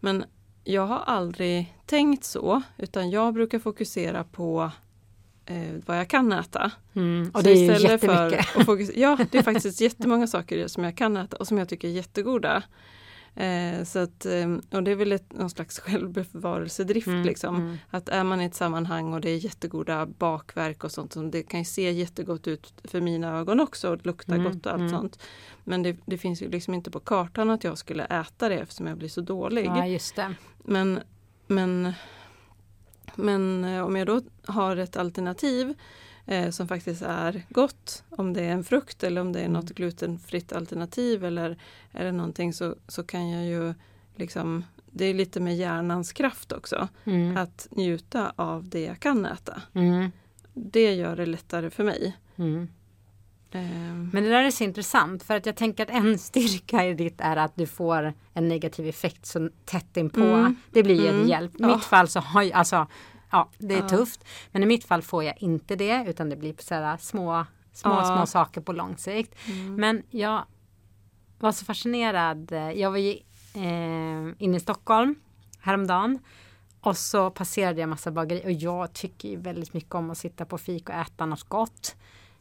Men 0.00 0.24
jag 0.64 0.86
har 0.86 0.98
aldrig 0.98 1.74
tänkt 1.86 2.24
så, 2.24 2.62
utan 2.76 3.10
jag 3.10 3.34
brukar 3.34 3.58
fokusera 3.58 4.24
på 4.24 4.70
eh, 5.46 5.74
vad 5.86 5.98
jag 5.98 6.08
kan 6.08 6.32
äta. 6.32 6.70
Mm, 6.94 7.30
och 7.34 7.42
det 7.42 7.50
är 7.50 7.80
ju 7.80 7.88
jättemycket. 7.88 8.46
För 8.46 8.98
ja, 8.98 9.18
det 9.30 9.38
är 9.38 9.42
faktiskt 9.42 9.80
jättemånga 9.80 10.26
saker 10.26 10.68
som 10.68 10.84
jag 10.84 10.96
kan 10.96 11.16
äta 11.16 11.36
och 11.36 11.46
som 11.46 11.58
jag 11.58 11.68
tycker 11.68 11.88
är 11.88 11.92
jättegoda. 11.92 12.62
Eh, 13.38 13.84
så 13.84 13.98
att, 13.98 14.26
eh, 14.26 14.56
och 14.70 14.82
det 14.82 14.90
är 14.90 14.94
väl 14.94 15.12
ett, 15.12 15.32
någon 15.32 15.50
slags 15.50 15.78
självbevarelsedrift. 15.78 17.06
Mm, 17.06 17.22
liksom. 17.22 17.56
Mm. 17.56 17.78
Att 17.90 18.08
är 18.08 18.24
man 18.24 18.40
i 18.40 18.44
ett 18.44 18.54
sammanhang 18.54 19.14
och 19.14 19.20
det 19.20 19.30
är 19.30 19.36
jättegoda 19.36 20.06
bakverk 20.06 20.84
och 20.84 20.92
sånt, 20.92 21.12
som 21.12 21.30
det 21.30 21.42
kan 21.42 21.60
ju 21.60 21.64
se 21.64 21.92
jättegott 21.92 22.48
ut 22.48 22.72
för 22.84 23.00
mina 23.00 23.38
ögon 23.38 23.60
också 23.60 23.92
och 23.92 24.06
lukta 24.06 24.34
mm, 24.34 24.44
gott 24.44 24.66
och 24.66 24.72
allt 24.72 24.80
mm. 24.80 24.90
sånt. 24.90 25.18
Men 25.64 25.82
det, 25.82 25.96
det, 26.06 26.18
finns 26.18 26.42
ju 26.42 26.48
liksom 26.48 26.74
inte 26.74 26.90
på 26.90 27.00
kartan 27.00 27.50
att 27.50 27.64
jag 27.64 27.78
skulle 27.78 28.04
äta 28.04 28.48
det 28.48 28.54
eftersom 28.54 28.86
jag 28.86 28.98
blir 28.98 29.08
så 29.08 29.20
dålig. 29.20 29.66
Ja, 29.66 29.86
just 29.86 30.16
det. 30.16 30.34
Men, 30.64 31.00
men, 31.46 31.92
men 33.14 33.64
eh, 33.64 33.84
om 33.84 33.96
jag 33.96 34.06
då 34.06 34.20
har 34.46 34.76
ett 34.76 34.96
alternativ 34.96 35.74
eh, 36.28 36.50
som 36.50 36.68
faktiskt 36.68 37.02
är 37.02 37.42
gott. 37.48 38.04
Om 38.10 38.32
det 38.32 38.44
är 38.44 38.52
en 38.52 38.64
frukt 38.64 39.04
eller 39.04 39.20
om 39.20 39.32
det 39.32 39.38
är 39.38 39.44
mm. 39.44 39.52
något 39.52 39.70
glutenfritt 39.70 40.52
alternativ 40.52 41.24
eller, 41.24 41.58
eller 41.92 42.12
någonting 42.12 42.52
så, 42.52 42.76
så 42.88 43.02
kan 43.02 43.30
jag 43.30 43.44
ju 43.44 43.74
liksom 44.16 44.64
det 44.90 45.04
är 45.04 45.14
lite 45.14 45.40
med 45.40 45.56
hjärnans 45.56 46.12
kraft 46.12 46.52
också. 46.52 46.88
Mm. 47.04 47.36
Att 47.36 47.68
njuta 47.70 48.32
av 48.36 48.68
det 48.68 48.80
jag 48.80 49.00
kan 49.00 49.26
äta. 49.26 49.62
Mm. 49.74 50.10
Det 50.54 50.94
gör 50.94 51.16
det 51.16 51.26
lättare 51.26 51.70
för 51.70 51.84
mig. 51.84 52.16
Mm. 52.36 52.68
Um. 53.52 54.10
Men 54.12 54.24
det 54.24 54.30
där 54.30 54.42
är 54.42 54.50
så 54.50 54.64
intressant 54.64 55.22
för 55.22 55.36
att 55.36 55.46
jag 55.46 55.56
tänker 55.56 55.82
att 55.82 55.90
en 55.90 56.18
styrka 56.18 56.86
i 56.86 56.94
ditt 56.94 57.20
är 57.20 57.36
att 57.36 57.56
du 57.56 57.66
får 57.66 58.14
en 58.34 58.48
negativ 58.48 58.86
effekt 58.86 59.26
så 59.26 59.50
tätt 59.64 59.96
inpå. 59.96 60.20
Mm. 60.20 60.56
Det 60.70 60.82
blir 60.82 61.00
ju 61.00 61.06
en 61.06 61.14
mm. 61.14 61.28
hjälp. 61.28 61.60
I 61.60 61.64
mitt 61.64 61.84
fall 61.84 62.08
så 62.08 62.20
har 62.20 62.42
jag, 62.42 62.52
alltså 62.52 62.86
ja, 63.30 63.48
det 63.58 63.74
är 63.74 63.82
ja. 63.82 63.88
tufft. 63.88 64.24
Men 64.52 64.62
i 64.62 64.66
mitt 64.66 64.84
fall 64.84 65.02
får 65.02 65.24
jag 65.24 65.42
inte 65.42 65.76
det 65.76 66.04
utan 66.08 66.28
det 66.28 66.36
blir 66.36 66.54
sådär 66.58 66.96
små, 66.96 67.46
små, 67.72 67.90
ja. 67.90 68.04
små 68.04 68.26
saker 68.26 68.60
på 68.60 68.72
lång 68.72 68.96
sikt. 68.96 69.34
Mm. 69.46 69.74
Men 69.74 70.02
jag 70.10 70.44
var 71.38 71.52
så 71.52 71.64
fascinerad. 71.64 72.52
Jag 72.74 72.90
var 72.90 72.98
ju 72.98 73.12
eh, 73.54 74.34
inne 74.38 74.56
i 74.56 74.60
Stockholm 74.60 75.14
häromdagen. 75.60 76.18
Och 76.80 76.96
så 76.96 77.30
passerade 77.30 77.80
jag 77.80 77.88
massa 77.88 78.10
bagerier 78.10 78.44
och 78.44 78.52
jag 78.52 78.92
tycker 78.92 79.36
väldigt 79.36 79.74
mycket 79.74 79.94
om 79.94 80.10
att 80.10 80.18
sitta 80.18 80.44
på 80.44 80.58
fik 80.58 80.88
och 80.88 80.94
äta 80.94 81.26
något 81.26 81.42
gott. 81.42 81.96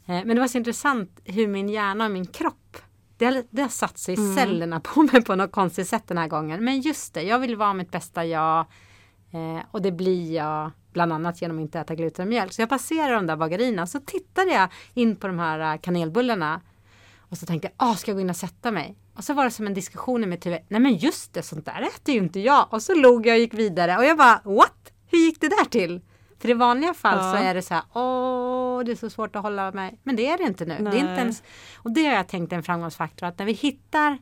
Eh, 0.06 0.25
men 0.25 0.27
det 0.27 0.39
var 0.39 0.48
så 0.48 0.58
intressant 0.58 1.20
hur 1.24 1.48
min 1.48 1.70
hjärna 1.70 2.06
och 2.06 2.12
min 2.12 2.25
kropp 2.25 2.77
det, 3.17 3.48
det 3.50 3.62
har 3.62 3.70
satt 3.70 3.98
sig 3.98 4.15
i 4.15 4.17
mm. 4.17 4.36
cellerna 4.36 4.79
på 4.84 5.01
mig 5.01 5.24
på 5.24 5.36
något 5.36 5.51
konstigt 5.51 5.88
sätt 5.88 6.08
den 6.08 6.17
här 6.17 6.27
gången. 6.27 6.65
Men 6.65 6.82
just 6.82 7.13
det, 7.13 7.22
jag 7.22 7.39
vill 7.39 7.56
vara 7.56 7.74
mitt 7.74 7.91
bästa 7.91 8.25
jag. 8.25 8.65
Eh, 9.31 9.65
och 9.72 9.81
det 9.81 9.91
blir 9.91 10.34
jag 10.36 10.72
bland 10.93 11.13
annat 11.13 11.41
genom 11.41 11.57
att 11.57 11.62
inte 11.62 11.79
äta 11.79 11.96
gluten 11.96 12.24
och 12.24 12.29
mjölk. 12.29 12.53
Så 12.53 12.62
jag 12.62 12.69
passerade 12.69 13.13
de 13.13 13.27
där 13.27 13.36
bagerierna 13.36 13.88
så 13.88 14.00
tittade 14.00 14.51
jag 14.51 14.69
in 14.93 15.15
på 15.15 15.27
de 15.27 15.39
här 15.39 15.74
äh, 15.74 15.79
kanelbullarna. 15.79 16.62
Och 17.29 17.38
så 17.38 17.46
tänkte 17.46 17.67
jag, 17.67 17.89
ah, 17.89 17.96
ska 17.96 18.12
jag 18.12 18.15
gå 18.15 18.22
in 18.22 18.29
och 18.29 18.36
sätta 18.36 18.72
mig? 18.72 18.96
Och 19.13 19.24
så 19.24 19.34
var 19.34 19.43
det 19.43 19.51
som 19.51 19.67
en 19.67 19.74
diskussion 19.74 20.24
i 20.24 20.27
mitt 20.27 20.46
huvud. 20.46 20.60
Nej 20.67 20.81
men 20.81 20.96
just 20.96 21.34
det, 21.34 21.43
sånt 21.43 21.65
där 21.65 21.81
äter 21.81 22.15
ju 22.15 22.22
inte 22.22 22.39
jag. 22.39 22.67
Och 22.69 22.81
så 22.81 22.96
log 22.96 23.27
jag 23.27 23.34
och 23.34 23.39
gick 23.39 23.53
vidare 23.53 23.98
och 23.98 24.05
jag 24.05 24.17
bara, 24.17 24.41
what? 24.43 24.91
Hur 25.12 25.17
gick 25.17 25.41
det 25.41 25.48
där 25.48 25.65
till? 25.65 26.01
För 26.39 26.50
i 26.50 26.53
vanliga 26.53 26.93
fall 26.93 27.17
ja. 27.17 27.31
så 27.31 27.38
är 27.38 27.53
det 27.53 27.62
så 27.62 27.74
här, 27.74 27.84
åh, 27.93 28.84
det 28.84 28.91
är 28.91 28.96
så 28.96 29.10
svårt 29.10 29.36
att 29.36 29.41
hålla 29.41 29.72
mig. 29.72 30.00
Men 30.03 30.15
det 30.15 30.27
är 30.27 30.38
det 30.38 30.43
inte 30.43 30.65
nu. 30.65 30.77
Det 30.77 30.98
är 30.98 31.00
inte 31.00 31.22
ens, 31.22 31.43
och 31.75 31.91
det 31.91 32.05
har 32.05 32.13
jag 32.13 32.27
tänkt 32.27 32.51
är 32.51 32.57
en 32.57 32.63
framgångsfaktor, 32.63 33.27
att 33.27 33.39
när 33.39 33.46
vi 33.46 33.53
hittar 33.53 34.17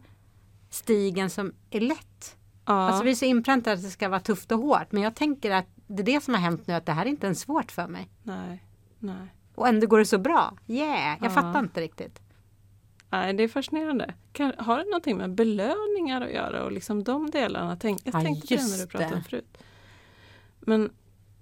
stigen 0.69 1.29
som 1.29 1.53
är 1.69 1.81
lätt. 1.81 2.35
Ja. 2.65 2.73
Alltså 2.73 3.03
vi 3.03 3.11
är 3.11 3.15
så 3.15 3.25
inpräntade 3.25 3.75
att 3.75 3.81
det 3.81 3.89
ska 3.89 4.09
vara 4.09 4.19
tufft 4.19 4.51
och 4.51 4.59
hårt. 4.59 4.91
Men 4.91 5.03
jag 5.03 5.15
tänker 5.15 5.51
att 5.51 5.65
det 5.87 6.01
är 6.01 6.05
det 6.05 6.23
som 6.23 6.33
har 6.33 6.41
hänt 6.41 6.67
nu, 6.67 6.73
att 6.73 6.85
det 6.85 6.91
här 6.91 7.05
är 7.05 7.09
inte 7.09 7.25
ens 7.25 7.39
svårt 7.39 7.71
för 7.71 7.87
mig. 7.87 8.09
Nej, 8.23 8.63
nej. 8.99 9.33
Och 9.55 9.67
ändå 9.67 9.87
går 9.87 9.99
det 9.99 10.05
så 10.05 10.17
bra. 10.17 10.57
Yeah, 10.67 11.17
jag 11.21 11.29
ja. 11.29 11.29
fattar 11.29 11.59
inte 11.59 11.81
riktigt. 11.81 12.21
Nej, 13.09 13.33
det 13.33 13.43
är 13.43 13.47
fascinerande. 13.47 14.13
Kan, 14.31 14.53
har 14.57 14.77
det 14.77 14.83
någonting 14.83 15.17
med 15.17 15.35
belöningar 15.35 16.21
att 16.21 16.31
göra 16.31 16.63
och 16.63 16.71
liksom 16.71 17.03
de 17.03 17.31
delarna? 17.31 17.77
Tänk, 17.77 18.01
jag 18.03 18.15
ja, 18.15 18.21
tänkte 18.21 18.47
på 18.47 18.61
det 18.61 18.69
när 18.69 18.77
du 18.77 18.87
pratade 18.87 19.15
om 19.15 19.23
förut. 19.23 19.57
Men, 20.59 20.89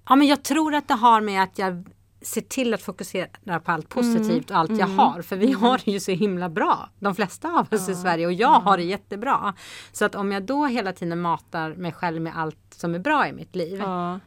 ja, 0.10 0.15
men 0.15 0.27
jag 0.27 0.44
tror 0.44 0.75
att 0.75 0.88
det 0.88 0.94
har 0.94 1.22
med 1.22 1.44
att 1.44 1.58
jag 1.58 1.89
ser 2.24 2.42
till 2.42 2.74
att 2.74 2.82
fokusera 2.82 3.60
på 3.60 3.72
allt 3.72 3.89
positivt 3.89 4.50
mm, 4.50 4.56
och 4.56 4.58
allt 4.58 4.70
mm, 4.70 4.80
jag 4.80 4.88
har. 4.88 5.22
För 5.22 5.36
vi 5.36 5.48
mm. 5.48 5.62
har 5.62 5.82
det 5.86 5.92
ju 5.92 6.00
så 6.00 6.12
himla 6.12 6.50
bra. 6.50 6.89
De 7.00 7.15
flesta 7.15 7.48
av 7.48 7.68
oss 7.72 7.88
ja, 7.88 7.94
i 7.94 7.96
Sverige 7.96 8.25
och 8.25 8.34
jag 8.34 8.60
har 8.60 8.77
det 8.77 8.84
jättebra. 8.84 9.53
Så 9.92 10.06
att 10.06 10.15
om 10.15 10.32
jag 10.32 10.44
då 10.44 10.65
hela 10.65 10.94
tiden 10.94 11.22
matar 11.22 11.75
mig 11.75 11.92
själv 11.92 12.22
med 12.22 12.38
allt 12.38 12.58
som 12.70 12.96
är 12.96 13.00
bra 13.00 13.27
i 13.27 13.34
mitt 13.34 13.56
liv. 13.56 13.80
Ja, 13.80 14.20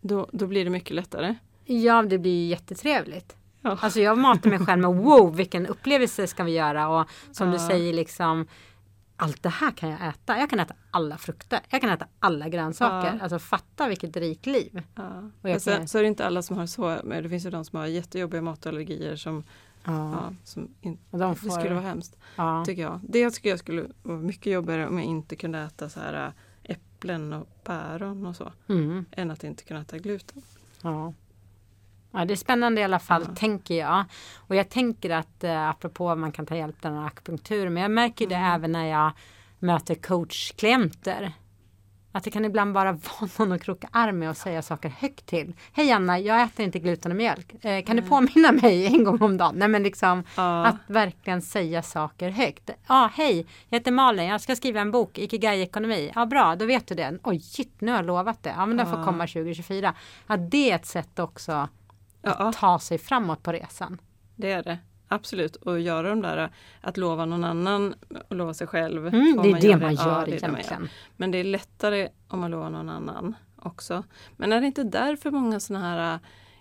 då, 0.00 0.28
då 0.32 0.46
blir 0.46 0.64
det 0.64 0.70
mycket 0.70 0.94
lättare. 0.94 1.34
Ja, 1.64 2.02
det 2.02 2.18
blir 2.18 2.48
jättetrevligt. 2.48 3.36
Ja. 3.62 3.78
Alltså 3.80 4.00
jag 4.00 4.18
matar 4.18 4.50
mig 4.50 4.58
själv 4.58 4.80
med 4.80 4.94
wow, 4.94 5.36
vilken 5.36 5.66
upplevelse 5.66 6.26
ska 6.26 6.44
vi 6.44 6.52
göra? 6.52 6.88
Och 6.88 7.08
som 7.32 7.46
ja. 7.46 7.52
du 7.52 7.58
säger 7.58 7.92
liksom 7.92 8.46
allt 9.16 9.42
det 9.42 9.48
här 9.48 9.70
kan 9.70 9.88
jag 9.90 10.08
äta. 10.08 10.38
Jag 10.38 10.50
kan 10.50 10.60
äta 10.60 10.74
alla 10.90 11.18
frukter. 11.18 11.60
Jag 11.70 11.80
kan 11.80 11.90
äta 11.90 12.06
alla 12.18 12.48
grönsaker. 12.48 13.14
Ja. 13.14 13.22
Alltså 13.22 13.38
fatta 13.38 13.88
vilket 13.88 14.16
rikt 14.16 14.46
liv. 14.46 14.82
Ja. 14.94 15.30
Och 15.54 15.62
sen, 15.62 15.88
så 15.88 15.98
är 15.98 16.02
det 16.02 16.08
inte 16.08 16.26
alla 16.26 16.42
som 16.42 16.56
har 16.56 16.66
så. 16.66 17.00
Men 17.04 17.22
det 17.22 17.28
finns 17.28 17.46
ju 17.46 17.50
de 17.50 17.64
som 17.64 17.78
har 17.78 17.86
jättejobbiga 17.86 18.42
matallergier 18.42 19.16
som, 19.16 19.44
ja. 19.84 19.92
ja 20.12 20.34
som 20.44 20.74
in, 20.80 20.98
de 21.10 21.36
får, 21.36 21.48
det 21.48 21.54
skulle 21.54 21.74
vara 21.74 21.84
hemskt. 21.84 22.16
Tycker 22.66 22.82
jag. 22.82 23.00
Det 23.02 23.30
tycker 23.30 23.50
jag 23.50 23.58
skulle 23.58 23.86
vara 24.02 24.18
mycket 24.18 24.52
jobbigare 24.52 24.88
om 24.88 24.98
jag 24.98 25.06
inte 25.06 25.36
kunde 25.36 25.58
äta 25.58 25.88
så 25.88 26.00
här 26.00 26.26
äh, 26.26 26.32
äpplen 26.72 27.32
och 27.32 27.64
päron 27.64 28.26
och 28.26 28.36
så. 28.36 28.52
Mm. 28.68 29.04
Än 29.10 29.30
att 29.30 29.44
inte 29.44 29.64
kunna 29.64 29.80
äta 29.80 29.98
gluten. 29.98 30.42
Ja. 30.82 31.12
Ja, 32.12 32.24
det 32.24 32.34
är 32.34 32.36
spännande 32.36 32.80
i 32.80 32.84
alla 32.84 32.98
fall, 32.98 33.24
ja. 33.28 33.34
tänker 33.34 33.74
jag. 33.74 34.04
Och 34.36 34.56
jag 34.56 34.68
tänker 34.68 35.10
att 35.10 35.44
eh, 35.44 35.68
apropå 35.68 36.14
man 36.14 36.32
kan 36.32 36.46
ta 36.46 36.56
hjälp 36.56 36.84
av 36.84 37.04
akupunktur, 37.06 37.68
men 37.68 37.82
jag 37.82 37.90
märker 37.90 38.26
det 38.26 38.34
mm. 38.34 38.52
även 38.52 38.72
när 38.72 38.86
jag 38.86 39.12
möter 39.58 39.94
coachklienter. 39.94 41.32
Att 42.14 42.24
det 42.24 42.30
kan 42.30 42.44
ibland 42.44 42.74
bara 42.74 42.92
vara 43.18 43.30
någon 43.38 43.52
att 43.52 43.62
kroka 43.62 43.88
arm 43.92 44.18
med 44.18 44.30
och 44.30 44.36
säga 44.36 44.62
saker 44.62 44.88
högt 44.88 45.26
till. 45.26 45.54
Hej 45.72 45.92
Anna, 45.92 46.18
jag 46.18 46.42
äter 46.42 46.64
inte 46.64 46.78
gluten 46.78 47.12
och 47.12 47.16
mjölk. 47.16 47.52
Eh, 47.64 47.84
kan 47.84 47.92
mm. 47.92 47.96
du 47.96 48.02
påminna 48.02 48.52
mig 48.52 48.86
en 48.94 49.04
gång 49.04 49.22
om 49.22 49.36
dagen? 49.36 49.54
Nej 49.56 49.68
men 49.68 49.82
liksom 49.82 50.24
ja. 50.36 50.66
att 50.66 50.76
verkligen 50.86 51.42
säga 51.42 51.82
saker 51.82 52.30
högt. 52.30 52.70
Ja, 52.70 52.74
ah, 52.86 53.10
hej, 53.14 53.46
jag 53.68 53.78
heter 53.78 53.92
Malin, 53.92 54.26
jag 54.26 54.40
ska 54.40 54.56
skriva 54.56 54.80
en 54.80 54.90
bok, 54.90 55.18
Ikigai-ekonomi. 55.18 56.12
Ja, 56.14 56.26
bra, 56.26 56.56
då 56.56 56.66
vet 56.66 56.86
du 56.86 56.94
det. 56.94 57.18
Oj, 57.22 57.40
shit, 57.40 57.80
nu 57.80 57.90
har 57.90 57.98
jag 57.98 58.06
lovat 58.06 58.42
det. 58.42 58.54
Ja, 58.56 58.66
men 58.66 58.76
den 58.76 58.86
får 58.86 59.04
komma 59.04 59.26
2024. 59.26 59.94
Ja, 60.26 60.36
det 60.36 60.70
är 60.70 60.76
ett 60.76 60.86
sätt 60.86 61.18
också 61.18 61.68
att 62.22 62.56
ta 62.56 62.78
sig 62.78 62.98
framåt 62.98 63.42
på 63.42 63.52
resan. 63.52 64.00
Det 64.36 64.52
är 64.52 64.62
det. 64.62 64.78
Absolut, 65.08 65.56
och 65.56 65.80
göra 65.80 66.08
de 66.08 66.22
där 66.22 66.50
att 66.80 66.96
lova 66.96 67.24
någon 67.24 67.44
annan 67.44 67.94
och 68.28 68.36
lova 68.36 68.54
sig 68.54 68.66
själv. 68.66 69.06
Mm, 69.06 69.42
det 69.42 69.50
är 69.50 69.60
det 69.60 69.76
man 69.76 69.94
gör 69.94 70.26
ja, 70.28 70.34
egentligen. 70.34 70.88
Men 71.16 71.30
det 71.30 71.38
är 71.38 71.44
lättare 71.44 72.08
om 72.28 72.40
man 72.40 72.50
lovar 72.50 72.70
någon 72.70 72.88
annan 72.88 73.34
också. 73.56 74.04
Men 74.36 74.52
är 74.52 74.60
det 74.60 74.66
inte 74.66 74.84
därför 74.84 75.30
många 75.30 75.60
sådana 75.60 75.90
här, 75.90 76.18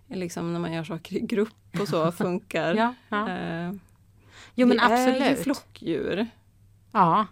liksom 0.08 0.54
när 0.54 0.60
man 0.60 0.74
gör 0.74 0.84
saker 0.84 1.16
i 1.16 1.20
grupp 1.20 1.80
och 1.80 1.88
så, 1.88 2.12
funkar? 2.12 2.76
ja, 2.76 2.94
ja. 3.10 3.30
Eh, 3.30 3.72
jo 4.56 4.68
men 4.68 4.80
absolut. 4.80 5.16
Vi 5.16 5.26
är 5.26 5.30
ju 5.30 5.36
flockdjur. 5.36 6.28
Ja. 6.92 7.26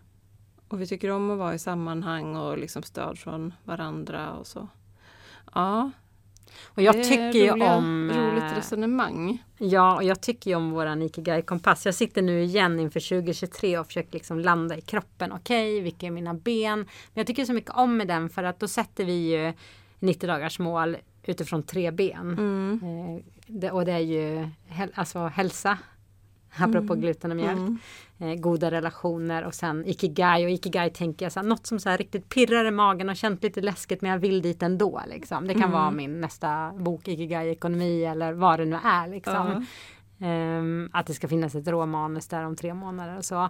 Och 0.68 0.82
vi 0.82 0.88
tycker 0.88 1.12
om 1.12 1.32
att 1.32 1.38
vara 1.38 1.54
i 1.54 1.60
sammanhang 1.60 2.36
och 2.36 2.58
liksom 2.58 2.84
stöd 2.84 3.20
från 3.20 3.54
varandra 3.64 4.32
och 4.32 4.48
så. 4.48 4.68
Ja, 5.54 5.92
och 6.66 6.82
jag 6.82 7.04
tycker 7.04 7.34
ju 7.34 7.52
om... 7.52 8.12
Roligt 8.16 8.44
eh, 8.44 8.56
resonemang. 8.56 9.44
Ja, 9.58 9.96
och 9.96 10.04
jag 10.04 10.22
tycker 10.22 10.52
ju 10.52 10.58
om 10.58 10.72
våran 10.72 11.02
Ikigai-kompass. 11.02 11.86
Jag 11.86 11.96
sitter 11.96 12.22
nu 12.22 12.44
igen 12.44 12.80
inför 12.80 13.00
2023 13.00 13.78
och 13.78 13.88
försöker 13.88 14.14
liksom 14.14 14.40
landa 14.40 14.78
i 14.78 14.82
kroppen. 14.82 15.32
Okej, 15.32 15.74
okay, 15.74 15.82
vilka 15.82 16.08
är 16.08 16.12
mina 16.12 16.34
ben? 16.34 16.80
Men 16.80 16.88
jag 17.14 17.28
tycker 17.28 17.46
så 17.46 17.54
mycket 17.54 17.72
om 17.72 17.98
med 17.98 18.08
den 18.08 18.30
för 18.30 18.44
att 18.44 18.60
då 18.60 18.68
sätter 18.68 19.06
vi 19.06 19.14
ju 19.14 19.54
90 20.00 20.28
dagars 20.28 20.60
mål 20.60 20.98
utifrån 21.24 21.64
tre 21.64 21.92
ben. 21.92 22.34
Mm. 22.38 22.80
Eh, 22.84 23.24
det, 23.48 23.72
och 23.72 23.86
det 23.86 23.92
är 23.92 24.00
ju 24.00 24.50
alltså 24.94 25.20
hälsa, 25.20 25.78
apropå 26.58 26.94
mm. 26.94 27.02
gluten 27.02 27.32
och 27.32 27.38
mjölk. 27.38 27.58
Mm. 27.58 27.80
Eh, 28.20 28.36
goda 28.36 28.72
relationer 28.72 29.44
och 29.44 29.54
sen 29.54 29.86
ikigai 29.86 30.46
och 30.46 30.50
ikigai 30.50 30.90
tänker 30.90 31.26
jag 31.26 31.32
så 31.32 31.40
här, 31.40 31.48
något 31.48 31.68
som 31.68 31.80
så 31.80 31.90
här 31.90 31.98
riktigt 31.98 32.30
pirrar 32.30 32.66
i 32.66 32.72
magen 32.72 33.10
och 33.10 33.16
känns 33.16 33.44
lite 33.44 33.62
läskigt 33.62 34.02
men 34.02 34.12
jag 34.12 34.20
vill 34.20 34.42
dit 34.42 34.64
ändå. 34.64 35.02
Liksom. 35.08 35.48
Det 35.48 35.54
kan 35.54 35.64
mm. 35.64 35.74
vara 35.74 35.92
min 35.92 36.22
nästa 36.22 36.72
bok 36.72 37.08
ikigai 37.08 37.50
ekonomi 37.50 38.04
eller 38.04 38.34
vad 38.34 38.60
det 38.60 38.66
nu 38.66 38.78
är. 38.84 39.08
Liksom. 39.08 39.66
Um, 40.22 40.90
att 40.94 41.08
det 41.08 41.14
ska 41.14 41.28
finnas 41.28 41.56
ett 41.56 41.68
råmanus 41.68 42.28
där 42.28 42.44
om 42.44 42.56
tre 42.56 42.74
månader 42.74 43.18
och 43.18 43.26
så. 43.26 43.50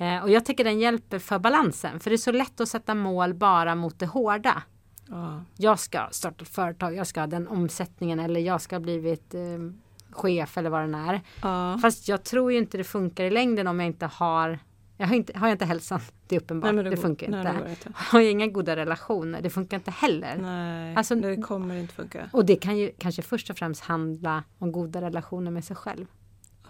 Uh, 0.00 0.22
och 0.22 0.30
jag 0.30 0.44
tycker 0.44 0.64
den 0.64 0.78
hjälper 0.78 1.18
för 1.18 1.38
balansen. 1.38 2.00
För 2.00 2.10
det 2.10 2.16
är 2.16 2.18
så 2.18 2.32
lätt 2.32 2.60
att 2.60 2.68
sätta 2.68 2.94
mål 2.94 3.34
bara 3.34 3.74
mot 3.74 3.98
det 3.98 4.06
hårda. 4.06 4.62
Uh. 5.10 5.40
Jag 5.56 5.78
ska 5.78 6.08
starta 6.10 6.42
ett 6.42 6.48
företag, 6.48 6.94
jag 6.94 7.06
ska 7.06 7.20
ha 7.20 7.26
den 7.26 7.48
omsättningen 7.48 8.20
eller 8.20 8.40
jag 8.40 8.60
ska 8.60 8.76
ha 8.76 8.80
blivit 8.80 9.34
um, 9.34 9.80
chef 10.12 10.58
eller 10.58 10.70
vad 10.70 10.80
den 10.80 10.94
är. 10.94 11.20
Ja. 11.42 11.78
Fast 11.82 12.08
jag 12.08 12.24
tror 12.24 12.52
ju 12.52 12.58
inte 12.58 12.78
det 12.78 12.84
funkar 12.84 13.24
i 13.24 13.30
längden 13.30 13.66
om 13.66 13.80
jag 13.80 13.86
inte 13.86 14.06
har 14.06 14.58
Jag 14.96 15.06
har, 15.06 15.14
inte, 15.14 15.38
har 15.38 15.48
jag 15.48 15.54
inte 15.54 15.64
hälsan, 15.64 16.00
det 16.28 16.36
är 16.36 16.40
uppenbart, 16.40 16.74
Nej, 16.74 16.84
det, 16.84 16.90
det 16.90 16.96
funkar 16.96 17.26
går- 17.26 17.32
nej, 17.32 17.40
inte. 17.40 17.52
det 17.52 17.58
går 17.60 17.70
inte. 17.70 17.92
Har 17.94 18.20
jag 18.20 18.30
inga 18.30 18.46
goda 18.46 18.76
relationer, 18.76 19.42
det 19.42 19.50
funkar 19.50 19.76
inte 19.76 19.90
heller. 19.90 20.36
Nej, 20.40 20.96
Alltså- 20.96 21.14
det 21.14 21.36
kommer 21.36 21.74
inte 21.74 21.94
funka. 21.94 22.30
Och 22.32 22.44
det 22.44 22.56
kan 22.56 22.78
ju 22.78 22.90
kanske 22.98 23.22
först 23.22 23.50
och 23.50 23.56
främst 23.58 23.80
handla 23.84 24.44
om 24.58 24.72
goda 24.72 25.00
relationer 25.00 25.50
med 25.50 25.64
sig 25.64 25.76
själv. 25.76 26.06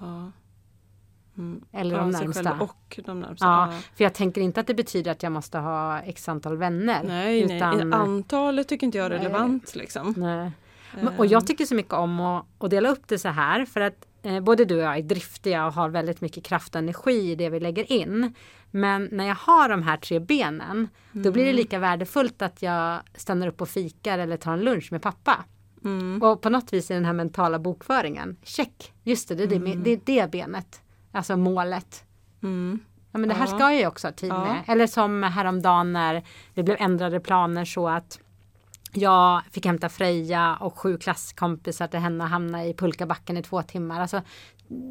Ja. 0.00 0.30
Mm. 1.38 1.64
Eller 1.72 1.96
ja, 1.96 2.02
de 2.02 2.10
närmsta. 2.10 2.52
och 2.60 3.00
de 3.06 3.20
närmsta. 3.20 3.46
Ja, 3.46 3.72
för 3.96 4.04
jag 4.04 4.14
tänker 4.14 4.40
inte 4.40 4.60
att 4.60 4.66
det 4.66 4.74
betyder 4.74 5.10
att 5.10 5.22
jag 5.22 5.32
måste 5.32 5.58
ha 5.58 6.00
x 6.00 6.28
antal 6.28 6.56
vänner. 6.56 7.02
Nej, 7.04 7.40
utan, 7.56 7.88
nej, 7.90 7.98
antalet 7.98 8.68
tycker 8.68 8.86
inte 8.86 8.98
jag 8.98 9.04
är 9.04 9.10
Nej. 9.10 9.18
relevant 9.18 9.74
liksom. 9.76 10.14
nej. 10.16 10.52
Och 11.18 11.26
jag 11.26 11.46
tycker 11.46 11.64
så 11.66 11.74
mycket 11.74 11.92
om 11.92 12.20
att, 12.20 12.46
att 12.58 12.70
dela 12.70 12.88
upp 12.88 13.08
det 13.08 13.18
så 13.18 13.28
här 13.28 13.64
för 13.64 13.80
att 13.80 14.06
eh, 14.22 14.40
både 14.40 14.64
du 14.64 14.76
och 14.76 14.82
jag 14.82 14.96
är 14.98 15.02
driftiga 15.02 15.66
och 15.66 15.72
har 15.72 15.88
väldigt 15.88 16.20
mycket 16.20 16.44
kraft 16.44 16.74
och 16.74 16.78
energi 16.78 17.30
i 17.30 17.34
det 17.34 17.48
vi 17.50 17.60
lägger 17.60 17.92
in. 17.92 18.34
Men 18.70 19.08
när 19.12 19.26
jag 19.26 19.34
har 19.34 19.68
de 19.68 19.82
här 19.82 19.96
tre 19.96 20.18
benen 20.18 20.88
då 21.12 21.32
blir 21.32 21.44
det 21.44 21.52
lika 21.52 21.78
värdefullt 21.78 22.42
att 22.42 22.62
jag 22.62 23.00
stannar 23.14 23.46
upp 23.46 23.60
och 23.60 23.68
fikar 23.68 24.18
eller 24.18 24.36
tar 24.36 24.52
en 24.52 24.60
lunch 24.60 24.92
med 24.92 25.02
pappa. 25.02 25.44
Mm. 25.84 26.22
Och 26.22 26.40
på 26.42 26.50
något 26.50 26.72
vis 26.72 26.90
i 26.90 26.94
den 26.94 27.04
här 27.04 27.12
mentala 27.12 27.58
bokföringen, 27.58 28.36
check, 28.42 28.92
just 29.02 29.28
det, 29.28 29.34
det 29.34 29.42
är 29.42 29.48
det, 29.48 29.74
det, 29.74 29.90
är 29.90 30.00
det 30.04 30.30
benet. 30.30 30.82
Alltså 31.12 31.36
målet. 31.36 32.04
Mm. 32.42 32.78
Ja, 33.12 33.18
men 33.18 33.28
det 33.28 33.34
här 33.34 33.46
Ja. 33.46 33.56
ska 33.56 33.58
jag 33.58 33.80
ju 33.80 33.86
också 33.86 34.06
ha 34.06 34.12
tid 34.12 34.30
Ja. 34.30 34.44
med. 34.44 34.62
Eller 34.66 34.86
som 34.86 35.22
häromdagen 35.22 35.92
när 35.92 36.22
det 36.54 36.62
blev 36.62 36.76
ändrade 36.80 37.20
planer 37.20 37.64
så 37.64 37.88
att 37.88 38.20
jag 38.92 39.42
fick 39.52 39.66
hämta 39.66 39.88
Freja 39.88 40.56
och 40.60 40.78
sju 40.78 40.96
klasskompisar 40.98 41.86
till 41.86 42.00
henne 42.00 42.24
och 42.24 42.30
hamna 42.30 42.64
i 42.66 42.74
pulkabacken 42.74 43.36
i 43.36 43.42
två 43.42 43.62
timmar. 43.62 44.00
Alltså, 44.00 44.22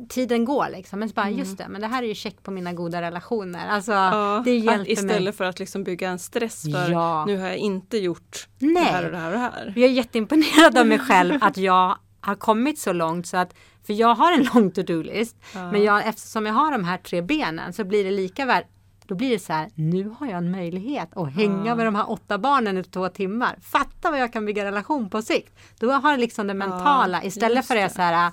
tiden 0.10 0.46
går 0.46 0.68
liksom. 0.72 1.00
Men 1.00 1.10
bara, 1.16 1.30
just 1.30 1.58
det, 1.58 1.68
men 1.70 1.82
det 1.82 1.88
här 1.88 2.04
är 2.04 2.08
ju 2.08 2.14
check 2.16 2.44
på 2.44 2.52
mina 2.52 2.74
goda 2.74 3.02
relationer. 3.02 3.70
Alltså, 3.70 3.92
Mm. 3.92 4.20
Ja, 4.20 4.42
det 4.46 4.58
hjälper 4.58 4.92
istället 4.92 5.24
mig. 5.24 5.34
för 5.34 5.44
att 5.46 5.60
liksom 5.60 5.84
bygga 5.84 6.10
en 6.10 6.20
stress 6.20 6.62
för 6.62 6.92
Ja. 6.92 7.26
nu 7.26 7.38
har 7.38 7.48
jag 7.48 7.58
inte 7.58 7.98
gjort 7.98 8.48
Nej. 8.60 8.74
det 8.74 8.80
här 8.90 9.06
och 9.06 9.12
det 9.12 9.18
här 9.18 9.28
och 9.28 9.34
det 9.34 9.40
här. 9.40 9.74
Jag 9.76 9.90
är 9.90 9.94
jätteimponerad 9.94 10.78
av 10.78 10.88
mig 10.88 11.00
själv 11.00 11.38
att 11.42 11.58
jag 11.58 11.98
har 12.22 12.36
kommit 12.36 12.80
så 12.80 12.94
långt 12.94 13.28
så 13.28 13.38
att 13.38 13.54
för 13.88 13.94
jag 13.94 14.16
har 14.16 14.32
en 14.32 14.44
lång 14.54 14.72
to-do-list 14.72 15.36
Ja. 15.54 15.72
men 15.72 15.84
jag, 15.84 16.08
eftersom 16.08 16.46
jag 16.46 16.54
har 16.54 16.72
de 16.72 16.84
här 16.84 16.98
tre 16.98 17.22
benen 17.22 17.74
så 17.74 17.84
blir 17.84 18.04
det 18.04 18.12
lika 18.12 18.46
värt 18.46 18.68
då 19.10 19.16
blir 19.16 19.30
det 19.30 19.40
så 19.40 19.54
här, 19.54 19.70
nu 19.76 20.16
har 20.20 20.28
jag 20.28 20.38
en 20.38 20.52
möjlighet 20.52 21.18
att 21.18 21.34
hänga 21.34 21.76
med 21.76 21.86
de 21.86 21.96
här 21.96 22.12
åtta 22.12 22.38
barnen 22.38 22.78
i 22.78 22.84
två 22.84 23.10
timmar. 23.10 23.56
Fatta 23.62 24.12
vad 24.12 24.20
jag 24.20 24.34
kan 24.34 24.46
bygga 24.46 24.66
relation 24.66 25.10
på 25.10 25.22
sikt. 25.22 25.60
Då 25.80 25.92
har 25.92 26.12
jag 26.12 26.20
liksom 26.20 26.48
det 26.48 26.54
mentala 26.54 27.24
istället 27.24 27.68
för 27.68 27.76
det 27.76 27.82
det. 27.82 27.90
så 27.90 28.02
här, 28.02 28.32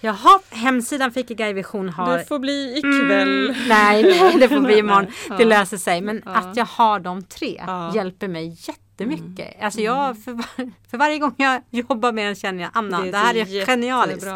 jaha, 0.00 0.40
hemsidan 0.50 1.12
för 1.12 1.20
Ikigai 1.20 1.52
Vision 1.52 1.88
har 1.88 2.18
Det 2.18 2.24
får 2.24 2.38
bli 2.38 2.78
ikväll. 2.78 3.50
Mm, 3.50 3.68
nej, 3.68 4.02
nej, 4.02 4.36
det 4.40 4.48
får 4.48 4.60
bli 4.60 4.78
imorgon. 4.78 5.06
Det 5.38 5.44
löser 5.44 5.76
sig. 5.76 6.00
Men 6.00 6.22
att 6.24 6.56
jag 6.56 6.66
har 6.66 7.00
de 7.00 7.22
tre. 7.22 7.58
Mm. 7.58 7.94
hjälper 7.94 8.28
mig 8.28 8.56
jättemycket. 8.58 9.62
Alltså 9.62 9.80
jag, 9.80 10.22
för, 10.22 10.32
var, 10.32 10.70
för 10.90 10.98
varje 10.98 11.18
gång 11.18 11.34
jag 11.36 11.62
jobbar 11.70 12.12
med 12.12 12.26
den 12.26 12.34
känner 12.34 12.62
jag, 12.62 12.70
Anna, 12.74 13.00
det, 13.00 13.08
ett 13.08 13.14
här 13.14 13.36
är 13.36 13.66
genialiskt. 13.66 14.26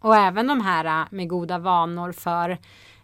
Och 0.00 0.16
även 0.16 0.46
de 0.46 0.60
här 0.60 0.84
äh, 0.84 1.06
med 1.10 1.28
goda 1.28 1.58
vanor 1.58 2.12
för 2.12 2.58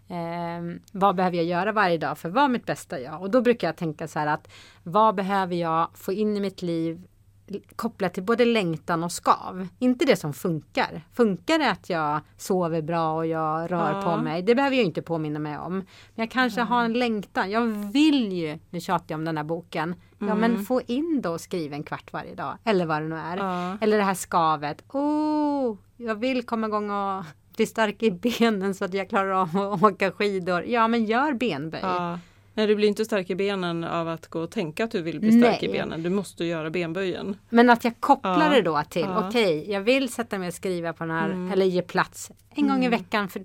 eh, 0.07 0.79
vad 0.91 1.15
behöver 1.15 1.37
jag 1.37 1.45
göra 1.45 1.71
varje 1.71 1.97
dag 1.97 2.17
för 2.17 2.29
att 2.29 2.35
vara 2.35 2.47
mitt 2.47 2.65
bästa 2.65 2.99
jag? 2.99 3.21
Och 3.21 3.31
då 3.31 3.41
brukar 3.41 3.67
jag 3.67 3.75
tänka 3.77 4.07
så 4.07 4.19
här 4.19 4.27
att 4.27 4.47
vad 4.83 5.15
behöver 5.15 5.55
jag 5.55 5.87
få 5.93 6.13
in 6.13 6.37
i 6.37 6.39
mitt 6.39 6.61
liv 6.61 7.07
kopplat 7.75 8.13
till 8.13 8.23
både 8.23 8.45
längtan 8.45 9.03
och 9.03 9.11
skav. 9.11 9.67
Inte 9.79 10.05
det 10.05 10.15
som 10.15 10.33
funkar. 10.33 11.01
Funkar 11.13 11.59
det 11.59 11.71
att 11.71 11.89
jag 11.89 12.19
sover 12.37 12.81
bra 12.81 13.15
och 13.15 13.25
jag 13.25 13.71
rör 13.71 13.91
Ja. 13.93 14.01
på 14.01 14.21
mig? 14.23 14.41
Det 14.41 14.55
behöver 14.55 14.75
jag 14.75 14.85
inte 14.85 15.01
påminna 15.01 15.39
mig 15.39 15.57
om. 15.57 15.73
Men 15.73 15.85
jag 16.15 16.31
kanske 16.31 16.61
har 16.61 16.83
en 16.83 16.93
längtan. 16.93 17.51
Jag 17.51 17.61
vill 17.91 18.31
ju, 18.33 18.59
nu 18.69 18.79
tjatar 18.79 19.05
jag 19.07 19.17
om 19.17 19.25
den 19.25 19.37
här 19.37 19.43
boken. 19.43 19.95
Ja 20.19 20.35
men 20.35 20.65
få 20.65 20.81
in 20.87 21.21
då 21.23 21.31
och 21.31 21.41
skriv 21.41 21.73
en 21.73 21.83
kvart 21.83 22.13
varje 22.13 22.35
dag. 22.35 22.57
Eller 22.63 22.85
vad 22.85 23.01
det 23.01 23.07
nu 23.07 23.15
är. 23.15 23.37
Ja. 23.37 23.77
Eller 23.81 23.97
det 23.97 24.03
här 24.03 24.13
skavet. 24.13 24.83
Oh, 24.93 25.77
jag 25.97 26.15
vill 26.15 26.45
komma 26.45 26.67
igång 26.67 26.89
och 26.91 27.23
bli 27.57 27.65
stark 27.65 28.03
i 28.03 28.11
benen 28.11 28.73
så 28.75 28.85
att 28.85 28.93
jag 28.93 29.09
klarar 29.09 29.31
av 29.31 29.57
att 29.73 29.83
åka 29.83 30.11
skidor. 30.11 30.63
Ja 30.65 30.87
men 30.87 31.05
gör 31.05 31.33
benböj. 31.33 31.79
Ja. 31.83 32.19
Nej, 32.57 32.67
du 32.67 32.75
blir 32.75 32.87
inte 32.87 33.05
stark 33.05 33.29
i 33.29 33.35
benen 33.35 33.83
av 33.83 34.07
att 34.07 34.27
gå 34.27 34.39
och 34.39 34.51
tänka 34.51 34.83
att 34.83 34.91
du 34.91 35.01
vill 35.01 35.19
bli 35.19 35.41
stark 35.41 35.63
i 35.63 35.67
Nej. 35.67 35.79
benen. 35.79 36.03
Du 36.03 36.09
måste 36.09 36.45
göra 36.45 36.69
benböjen. 36.69 37.37
Men 37.49 37.69
att 37.69 37.83
jag 37.83 37.93
kopplar 37.99 38.43
Ja. 38.43 38.49
det 38.49 38.61
då 38.61 38.83
till, 38.89 39.01
Ja. 39.01 39.27
okej, 39.27 39.71
jag 39.71 39.81
vill 39.81 40.13
sätta 40.13 40.37
mig 40.39 40.47
och 40.47 40.53
skriva 40.53 40.93
på 40.93 41.03
den 41.03 41.15
här, 41.15 41.25
Mm. 41.29 41.51
eller 41.51 41.65
ge 41.65 41.81
plats 41.81 42.31
en 42.49 42.67
gång 42.67 42.85
i 42.85 42.89
veckan 42.89 43.29
för 43.29 43.43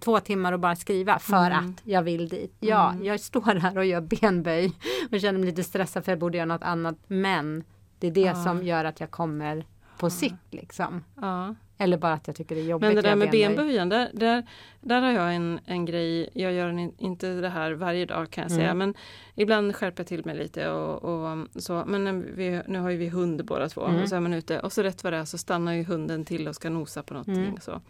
två 0.00 0.20
timmar 0.20 0.52
och 0.52 0.60
bara 0.60 0.76
skriva 0.76 1.18
för 1.18 1.46
Mm. 1.50 1.70
att 1.70 1.82
jag 1.84 2.02
vill 2.02 2.28
dit. 2.28 2.54
Ja, 2.60 2.90
Mm. 2.90 3.04
jag 3.04 3.20
står 3.20 3.58
här 3.60 3.78
och 3.78 3.84
gör 3.86 4.00
benböj 4.00 4.72
och 5.12 5.20
känner 5.20 5.38
mig 5.38 5.48
lite 5.48 5.64
stressad 5.64 6.04
för 6.04 6.12
jag 6.12 6.18
borde 6.18 6.36
göra 6.38 6.46
något 6.46 6.62
annat. 6.62 6.96
Men 7.06 7.64
det 7.98 8.06
är 8.06 8.10
det 8.10 8.20
Ja. 8.20 8.34
som 8.44 8.62
gör 8.62 8.84
att 8.84 9.00
jag 9.00 9.10
kommer 9.10 9.64
på 10.06 10.10
sikt 10.10 10.34
liksom. 10.50 11.04
Ja. 11.20 11.54
Eller 11.78 11.96
bara 11.98 12.12
att 12.12 12.26
jag 12.26 12.36
tycker 12.36 12.54
det 12.54 12.60
är 12.60 12.64
jobbigt 12.64 12.86
Men 12.86 12.96
det 12.96 13.02
där 13.02 13.16
med 13.16 13.30
benböj. 13.30 13.56
benböjen, 13.56 13.88
där, 13.88 14.10
där, 14.14 14.46
där 14.80 15.00
har 15.02 15.12
jag 15.12 15.34
en, 15.34 15.60
en 15.64 15.84
grej, 15.84 16.28
jag 16.34 16.52
gör 16.52 16.68
en, 16.68 16.78
inte 16.98 17.28
det 17.40 17.48
här 17.48 17.72
varje 17.72 18.06
dag 18.06 18.30
kan 18.30 18.42
jag 18.42 18.50
säga, 18.50 18.64
Mm. 18.70 18.78
men 18.78 18.94
ibland 19.34 19.76
skärper 19.76 20.00
jag 20.02 20.06
till 20.08 20.24
mig 20.26 20.36
lite 20.36 20.68
och, 20.70 21.04
och 21.04 21.46
så. 21.56 21.84
Men 21.86 22.34
vi, 22.36 22.62
nu 22.68 22.78
har 22.78 22.90
ju 22.90 22.96
vi 22.96 23.08
hund 23.08 23.44
båda 23.44 23.68
två 23.68 23.86
Mm. 23.86 24.02
och 24.02 24.08
så 24.08 24.16
är 24.16 24.20
man 24.20 24.34
ute 24.34 24.60
och 24.60 24.72
så 24.72 24.82
rätt 24.82 25.04
vad 25.04 25.12
det 25.12 25.16
är 25.16 25.24
så 25.24 25.38
stannar 25.38 25.72
ju 25.72 25.84
hunden 25.84 26.24
till 26.24 26.48
och 26.48 26.54
ska 26.54 26.70
nosa 26.70 27.02
på 27.02 27.14
någonting. 27.14 27.36
Mm. 27.44 27.60
Så. 27.60 27.80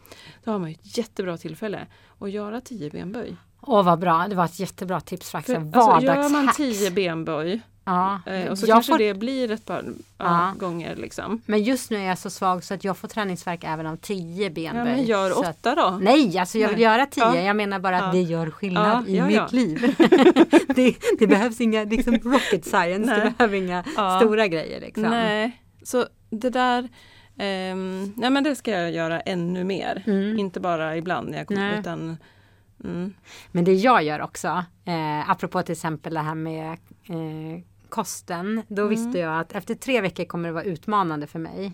Då 0.44 0.50
har 0.50 0.58
man 0.58 0.68
ju 0.70 0.74
ett 0.74 0.98
jättebra 0.98 1.36
tillfälle 1.36 1.86
att 2.18 2.30
göra 2.30 2.60
tio 2.60 2.90
benböj. 2.90 3.36
Åh 3.60 3.84
vad 3.84 3.98
bra, 3.98 4.26
det 4.28 4.34
var 4.36 4.44
ett 4.44 4.58
jättebra 4.60 5.00
tips 5.00 5.30
faktiskt. 5.30 5.58
För, 5.72 5.78
alltså, 5.80 6.06
gör 6.06 6.28
man 6.32 6.48
tio 6.56 6.90
benböj 6.90 7.60
ja. 7.84 8.20
eh, 8.26 8.50
och 8.50 8.58
så 8.58 8.66
kanske 8.66 8.92
får, 8.92 8.98
det 8.98 9.14
blir 9.14 9.50
ett 9.50 9.66
par 9.66 9.84
ja, 10.18 10.54
gånger 10.58 10.96
liksom. 10.96 11.42
Men 11.46 11.62
just 11.62 11.90
nu 11.90 11.96
är 11.96 12.04
jag 12.08 12.18
så 12.18 12.30
svag 12.30 12.64
så 12.64 12.74
att 12.74 12.84
jag 12.84 12.96
får 12.96 13.08
träningsverk 13.08 13.64
även 13.64 13.86
av 13.86 13.96
tio 13.96 14.50
benböj. 14.50 14.78
Ja 14.78 14.84
men 14.84 15.04
gör 15.04 15.30
Så 15.30 15.42
att- 15.42 15.48
åtta 15.50 15.74
då. 15.74 15.98
Nej, 16.00 16.38
alltså 16.38 16.58
jag 16.58 16.68
vill 16.68 16.76
Nej. 16.76 16.84
göra 16.84 17.06
tio. 17.06 17.24
Ja. 17.24 17.36
Jag 17.40 17.56
menar 17.56 17.78
bara 17.78 18.00
att 18.00 18.12
det 18.12 18.20
gör 18.22 18.50
skillnad 18.50 19.08
i 19.08 19.22
mitt 19.22 19.52
liv. 19.52 19.94
det, 20.76 20.96
det 21.18 21.26
behövs 21.26 21.60
inga 21.60 21.84
liksom, 21.84 22.14
rocket 22.14 22.64
science. 22.64 23.14
Det 23.14 23.24
Nej. 23.24 23.32
behöver 23.38 23.56
inga 23.56 23.84
Ja. 23.96 24.20
stora 24.20 24.46
grejer. 24.48 24.80
Liksom. 24.80 25.02
Nej, 25.02 25.62
så 25.82 26.06
det 26.30 26.50
där 26.50 26.88
ehm, 27.38 28.12
nej 28.16 28.30
men 28.30 28.44
det 28.44 28.56
ska 28.56 28.70
jag 28.70 28.90
göra 28.92 29.20
ännu 29.20 29.64
mer. 29.64 30.02
Mm. 30.06 30.38
Inte 30.38 30.60
bara 30.60 30.96
ibland 30.96 31.30
när 31.30 31.38
jag 31.38 31.46
kommer 31.46 31.80
utan 31.80 32.16
mm, 32.84 33.14
Men 33.52 33.64
det 33.64 33.72
jag 33.74 34.02
gör 34.02 34.22
också, 34.22 34.64
eh, 34.84 35.30
apropå 35.30 35.62
till 35.62 35.72
exempel 35.72 36.14
det 36.14 36.20
här 36.20 36.34
med 36.34 36.70
eh, 37.08 37.62
kosten. 37.96 38.62
Då 38.68 38.82
Mm. 38.82 38.90
visste 38.90 39.18
jag 39.18 39.40
att 39.40 39.52
efter 39.52 39.74
tre 39.74 40.00
veckor 40.00 40.24
kommer 40.24 40.48
det 40.48 40.52
vara 40.52 40.64
utmanande 40.64 41.26
för 41.26 41.38
mig. 41.38 41.72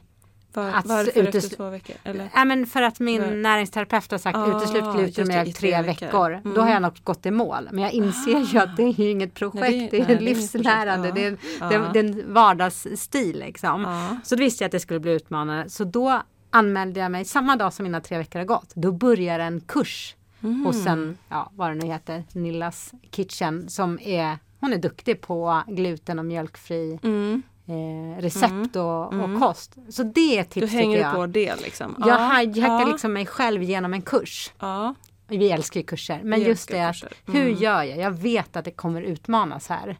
var, 0.53 0.69
Att 0.69 0.87
varför 0.87 1.13
utesl- 1.13 1.37
efter 1.39 1.57
två 1.57 1.71
veckor? 1.71 1.97
Eller? 2.05 2.29
Ja, 2.35 2.45
men 2.45 2.67
för 2.67 2.83
att 2.83 3.01
min 3.01 3.21
Nej. 3.21 3.37
näringsterapeut 3.37 4.11
har 4.11 4.19
sagt 4.19 4.37
Ah, 4.39 4.57
uteslut 4.57 4.85
gluten 4.95 5.31
i 5.49 5.53
tre 5.53 5.83
veckor. 5.83 6.07
veckor. 6.07 6.31
Då 6.45 6.51
Mm. 6.51 6.63
har 6.63 6.71
jag 6.71 6.83
nog 6.83 7.01
gått 7.05 7.27
i 7.27 7.31
mål. 7.31 7.69
Men 7.73 7.85
jag 7.85 7.93
inser 7.93 8.41
ju 8.53 8.59
att 8.59 8.77
det 8.77 8.83
är 8.83 9.01
inget 9.01 9.35
projekt. 9.35 9.61
Nej, 9.61 9.89
det, 9.91 9.97
är 10.01 10.07
nej, 10.07 10.17
det 10.17 10.23
är 10.23 10.25
livslärande. 10.35 11.13
Det 11.13 11.25
är, 11.25 11.31
projekt. 11.37 11.57
Ja. 11.61 11.69
det, 11.69 11.75
Ja. 11.75 11.91
det 11.93 11.99
är 11.99 12.05
en 12.05 12.35
vardagsstil 12.35 13.39
liksom. 13.39 13.83
Ja. 13.83 14.17
Så 14.25 14.37
då 14.37 14.41
visste 14.45 14.65
jag 14.65 14.69
att 14.69 14.73
det 14.73 14.81
skulle 14.81 15.01
bli 15.01 15.13
utmanande. 15.13 15.71
Så 15.71 15.85
då 15.85 16.23
anmälde 16.51 17.01
jag 17.01 17.11
mig 17.13 17.25
samma 17.25 17.57
dag 17.57 17.73
som 17.73 17.83
mina 17.85 18.01
tre 18.01 18.19
veckor 18.19 18.39
har 18.39 18.47
gått. 18.47 18.73
Då 18.75 18.93
börjar 18.93 19.39
en 19.39 19.61
kurs 19.61 20.15
Mm. 20.43 20.65
hos 20.67 20.87
en, 20.87 21.19
ja 21.29 21.51
vad 21.55 21.71
det 21.71 21.75
nu 21.75 21.87
heter, 21.87 22.25
Nillas 22.33 22.93
Kitchen 23.11 23.69
som 23.69 23.99
är 24.03 24.39
hon 24.61 24.73
är 24.73 24.79
duktig 24.79 25.21
på 25.21 25.63
gluten 25.67 26.19
och 26.19 26.25
mjölkfri 26.25 26.99
Mm. 27.03 27.43
eh, 27.67 28.21
recept 28.23 28.77
och, 28.77 29.13
Mm. 29.13 29.35
och 29.35 29.41
kost. 29.41 29.77
Så 29.89 30.03
det 30.03 30.37
är 30.37 30.41
ett 30.41 30.51
Du 30.51 30.61
tips 30.61 30.73
hänger 30.73 30.97
tycker 30.97 31.07
jag. 31.09 31.15
på 31.15 31.27
det 31.27 31.63
liksom? 31.63 31.95
Jag 32.07 32.37
hijackar 32.39 32.81
ja, 32.81 32.89
liksom 32.93 33.13
mig 33.13 33.27
själv 33.27 33.63
genom 33.63 33.95
en 33.95 34.03
kurs. 34.03 34.53
Ja, 34.59 34.95
Vi 35.31 35.51
älskar 35.51 35.81
ju 35.81 35.87
kurser. 35.87 36.21
Men 36.25 36.41
Vi 36.41 36.47
just 36.47 36.69
det 36.69 36.81
att 36.81 36.95
kurser. 36.95 37.13
hur 37.27 37.47
Mm. 37.47 37.55
gör 37.63 37.83
jag? 37.83 37.99
Jag 37.99 38.11
vet 38.11 38.57
att 38.57 38.65
det 38.65 38.71
kommer 38.71 39.03
utmanas 39.03 39.69
här. 39.69 39.97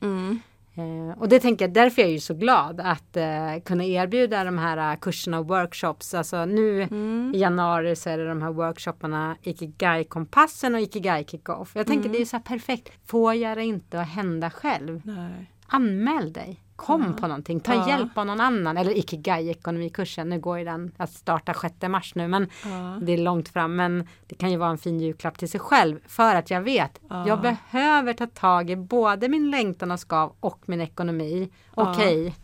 Eh, 0.79 1.19
och 1.19 1.29
det 1.29 1.41
tänker 1.41 1.65
jag, 1.65 1.73
därför 1.75 2.03
är 2.03 2.07
jag 2.07 2.13
ju 2.13 2.21
så 2.21 2.35
glad 2.35 2.81
att 2.81 3.17
eh, 3.17 3.25
kunna 3.65 3.85
erbjuda 3.85 4.45
de 4.45 4.59
här 4.59 4.93
eh, 4.93 4.99
kurserna 4.99 5.39
och 5.39 5.49
workshops. 5.49 6.15
Alltså 6.15 6.45
nu 6.45 6.83
Mm. 6.83 7.33
i 7.35 7.39
januari 7.39 7.97
så 7.97 8.11
är 8.11 8.19
det 8.19 8.29
de 8.29 8.43
här 8.43 8.53
workshopparna 8.53 9.37
Ikigai-kompassen 9.43 10.75
och 10.75 10.81
Ikigai 10.81 11.25
Kick-Off. 11.25 11.71
Jag 11.75 11.87
tänker 11.87 12.05
Mm. 12.09 12.13
det 12.13 12.21
är 12.23 12.25
så 12.27 12.37
här 12.37 12.43
perfekt. 12.45 12.93
Får 13.07 13.35
jag 13.35 13.57
det 13.59 13.65
inte 13.65 14.01
att 14.01 14.09
hända 14.09 14.51
själv? 14.51 15.01
Nej. 15.05 15.51
Anmäl 15.67 16.33
dig. 16.33 16.61
Kom 16.79 17.03
Ja. 17.03 17.13
på 17.21 17.27
någonting. 17.27 17.61
Ta 17.61 17.75
Ja. 17.75 17.89
hjälp 17.89 18.19
av 18.19 18.27
någon 18.27 18.41
annan. 18.41 18.77
Eller 18.77 18.99
Ikigai-ekonomikursen. 18.99 20.29
Nu 20.29 20.41
går 20.41 20.59
ju 20.59 20.65
den 20.65 20.93
att 20.97 21.11
starta 21.13 21.55
6 21.55 21.89
mars 21.89 22.15
nu. 22.15 22.29
Men 22.29 22.49
Ja. 22.65 22.99
det 23.03 23.13
är 23.13 23.19
långt 23.19 23.49
fram 23.49 23.77
men 23.77 24.09
det 24.27 24.35
kan 24.35 24.51
ju 24.51 24.57
vara 24.57 24.71
en 24.71 24.79
fin 24.79 25.01
julklapp 25.01 25.39
till 25.39 25.49
sig 25.51 25.61
själv 25.61 26.01
för 26.07 26.35
att 26.35 26.51
jag 26.51 26.61
vet 26.61 27.01
Ja. 27.11 27.29
jag 27.29 27.41
behöver 27.41 28.13
ta 28.13 28.27
tag 28.27 28.71
i 28.71 28.77
både 28.77 29.29
min 29.29 29.51
längtan 29.51 29.91
och 29.91 30.01
skav 30.01 30.33
och 30.41 30.63
min 30.67 30.81
ekonomi. 30.81 31.51
Ja. 31.77 31.93
Okej, 31.93 32.35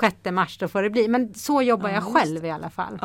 6 0.00 0.30
mars 0.32 0.58
då 0.58 0.68
får 0.68 0.82
det 0.82 0.90
bli. 0.90 1.08
Men 1.08 1.34
så 1.34 1.62
jobbar 1.62 1.88
Ja, 1.88 1.94
jag 1.94 2.04
själv 2.04 2.44
i 2.44 2.50
alla 2.50 2.70
fall. 2.70 3.00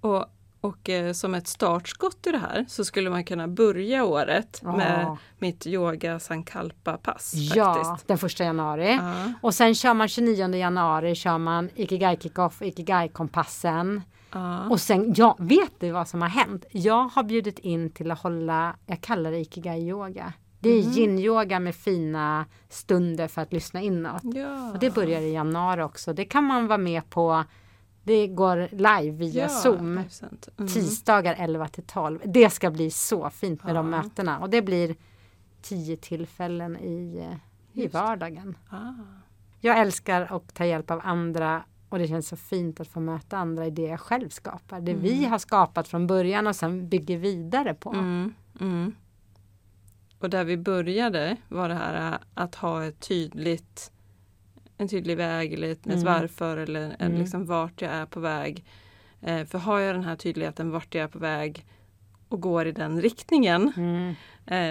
Och, 0.00 0.24
Och 0.60 0.88
eh, 0.88 1.12
som 1.12 1.34
ett 1.34 1.46
startskott 1.48 2.26
i 2.26 2.30
det 2.30 2.38
här 2.38 2.64
så 2.68 2.84
skulle 2.84 3.10
man 3.10 3.24
kunna 3.24 3.48
börja 3.48 4.04
året 4.04 4.60
Ja. 4.64 4.76
med 4.76 5.16
mitt 5.38 5.66
yoga 5.66 6.18
sankalpa-pass. 6.18 7.32
Ja, 7.34 7.74
faktiskt. 7.74 8.08
den 8.08 8.18
första 8.18 8.44
januari. 8.44 8.94
Ja. 8.94 9.32
Och 9.42 9.54
sen 9.54 9.74
kör 9.74 9.94
man 9.94 10.08
29 10.08 10.54
januari 10.54 11.14
kör 11.14 11.38
man 11.38 11.70
Ikigai 11.74 12.16
Kickoff, 12.20 12.62
Ikigai 12.62 13.08
Kompassen. 13.08 14.02
Ja. 14.32 14.68
Och 14.68 14.80
sen, 14.80 15.14
ja, 15.16 15.36
vet 15.38 15.72
du 15.80 15.90
vad 15.90 16.08
som 16.08 16.22
har 16.22 16.28
hänt? 16.28 16.64
Jag 16.70 17.02
har 17.08 17.22
bjudit 17.22 17.58
in 17.58 17.90
till 17.90 18.10
att 18.10 18.18
hålla, 18.22 18.76
jag 18.86 19.00
kallar 19.00 19.30
det 19.30 19.38
Ikigai 19.38 19.88
yoga. 19.88 20.32
Det 20.60 20.68
är 20.70 20.82
yin-yoga 20.98 21.60
med 21.60 21.74
fina 21.74 22.46
stunder 22.68 23.28
för 23.28 23.42
att 23.42 23.52
lyssna 23.52 23.80
inåt. 23.80 24.22
Ja. 24.22 24.70
Och 24.72 24.78
det 24.78 24.90
börjar 24.94 25.20
i 25.20 25.32
januari 25.32 25.82
också. 25.82 26.12
Det 26.12 26.24
kan 26.24 26.44
man 26.44 26.66
vara 26.66 26.78
med 26.78 27.10
på. 27.10 27.44
Det 28.08 28.26
går 28.26 28.68
live 28.72 29.16
via 29.16 29.42
ja, 29.42 29.48
Zoom. 29.48 29.98
Mm. 30.58 30.68
Tisdagar 30.68 31.34
11 31.38 31.68
till 31.68 31.84
12. 31.84 32.18
Det 32.24 32.50
ska 32.50 32.70
bli 32.70 32.90
så 32.90 33.30
fint 33.30 33.64
med 33.64 33.74
de 33.74 33.92
Ja. 33.92 34.02
mötena. 34.02 34.38
Och 34.38 34.50
det 34.50 34.62
blir 34.62 34.96
tio 35.62 35.96
tillfällen 35.96 36.76
i, 36.76 37.26
i 37.72 37.82
Just. 37.82 37.94
vardagen. 37.94 38.56
Ah. 38.70 38.92
Jag 39.60 39.78
älskar 39.78 40.36
att 40.36 40.54
ta 40.54 40.64
hjälp 40.64 40.90
av 40.90 41.00
andra 41.04 41.62
och 41.88 41.98
det 41.98 42.08
känns 42.08 42.28
så 42.28 42.36
fint 42.36 42.80
att 42.80 42.88
få 42.88 43.00
möta 43.00 43.36
andra 43.38 43.66
i 43.66 43.70
det 43.70 43.82
jag 43.82 44.00
själv 44.00 44.28
skapar. 44.28 44.80
Det 44.80 44.94
vi 44.94 45.24
har 45.24 45.38
skapat 45.38 45.88
från 45.88 46.06
början 46.06 46.46
och 46.46 46.56
sen 46.56 46.88
bygger 46.88 47.18
vidare 47.18 47.74
på. 47.74 47.90
Mm, 47.90 48.34
mm. 48.60 48.94
Och 50.18 50.30
där 50.30 50.44
vi 50.44 50.56
började 50.56 51.36
var 51.48 51.68
det 51.68 51.74
här 51.74 52.18
att 52.34 52.54
ha 52.54 52.84
ett 52.84 53.00
tydligt 53.00 53.92
en 54.78 54.88
tydlig 54.88 55.16
väg 55.16 55.52
eller 55.52 55.68
ett, 55.72 55.86
Mm. 55.86 56.04
varför 56.04 56.56
eller 56.56 56.80
en, 56.80 56.92
Mm. 57.00 57.18
liksom 57.18 57.46
vart 57.46 57.82
jag 57.82 57.90
är 57.92 58.06
på 58.06 58.20
väg. 58.20 58.64
Eh, 59.20 59.44
för 59.44 59.58
har 59.58 59.78
jag 59.78 59.94
den 59.94 60.04
här 60.04 60.16
tydligheten 60.16 60.70
vart 60.70 60.94
jag 60.94 61.04
är 61.04 61.08
på 61.08 61.18
väg 61.18 61.64
och 62.28 62.40
går 62.40 62.66
i 62.66 62.72
den 62.72 63.00
riktningen 63.02 63.72
Mm. 63.76 64.14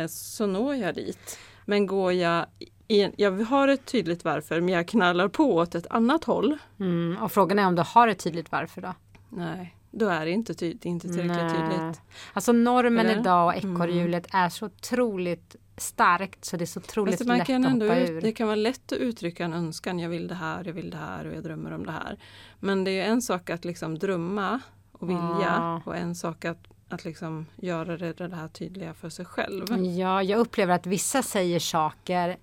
eh, 0.04 0.08
så 0.08 0.46
når 0.48 0.76
jag 0.76 0.96
dit. 0.96 1.40
Men 1.66 1.86
går 1.86 2.14
jag 2.14 2.46
i, 2.88 3.08
jag 3.18 3.32
har 3.44 3.68
ett 3.68 3.86
tydligt 3.86 4.24
varför 4.24 4.62
men 4.62 4.74
jag 4.74 4.88
knallar 4.88 5.28
på 5.28 5.56
åt 5.56 5.76
ett 5.76 5.88
annat 5.90 6.24
håll. 6.24 6.58
Mm. 6.80 7.18
Och 7.22 7.32
frågan 7.32 7.60
är 7.60 7.68
om 7.68 7.76
du 7.76 7.82
har 7.86 8.08
ett 8.08 8.20
tydligt 8.20 8.52
varför 8.52 8.82
då? 8.82 8.94
Nej, 9.30 9.76
då 9.92 10.08
är 10.08 10.26
det 10.26 10.32
inte, 10.32 10.54
ty, 10.54 10.78
inte 10.82 11.08
tillräckligt 11.08 11.38
Nej. 11.38 11.50
tydligt. 11.56 12.02
Alltså 12.34 12.52
normen 12.52 13.06
Eller? 13.06 13.20
idag 13.20 13.48
och 13.48 13.64
Mm. 13.64 13.76
ekorrhjulet 13.76 14.28
är 14.34 14.50
så 14.50 14.66
otroligt 14.66 15.56
starkt 15.78 16.46
så 16.46 16.58
det 16.58 16.64
är 16.64 16.66
så 16.66 16.80
otroligt 16.80 17.14
Alltså 17.22 17.34
lätt 17.34 17.48
kan 17.48 17.66
att 17.66 17.72
ändå 17.72 17.86
hoppa 17.86 18.00
ut, 18.00 18.10
ur. 18.10 18.22
det 18.22 18.32
kan 18.32 18.48
vara 18.48 18.56
lätt 18.56 18.92
att 18.92 18.98
uttrycka 18.98 19.46
en 19.46 19.54
önskan. 19.54 20.00
Jag 20.00 20.10
vill 20.10 20.28
det 20.28 20.36
här, 20.36 20.64
jag 20.66 20.74
vill 20.74 20.90
det 20.90 20.98
här 20.98 21.28
och 21.28 21.34
jag 21.36 21.44
drömmer 21.44 21.72
om 21.74 21.86
det 21.86 21.92
här. 21.92 22.18
Men 22.60 22.84
det 22.84 22.92
är 23.00 23.06
en 23.06 23.22
sak 23.22 23.50
att 23.50 23.66
liksom 23.66 24.00
drömma 24.00 24.60
och 24.92 25.10
vilja 25.10 25.22
Ja. 25.42 25.82
och 25.86 25.96
en 25.96 26.16
sak 26.16 26.46
att, 26.46 26.68
att 26.90 27.06
liksom 27.06 27.46
göra 27.56 27.98
det, 27.98 28.14
det 28.14 28.36
här 28.36 28.48
tydliga 28.48 28.94
för 28.94 29.10
sig 29.10 29.26
själv. 29.26 29.86
Ja, 29.86 30.24
jag 30.24 30.40
upplever 30.40 30.76
att 30.76 30.86
vissa 30.86 31.24
säger 31.24 31.60
saker 31.60 32.38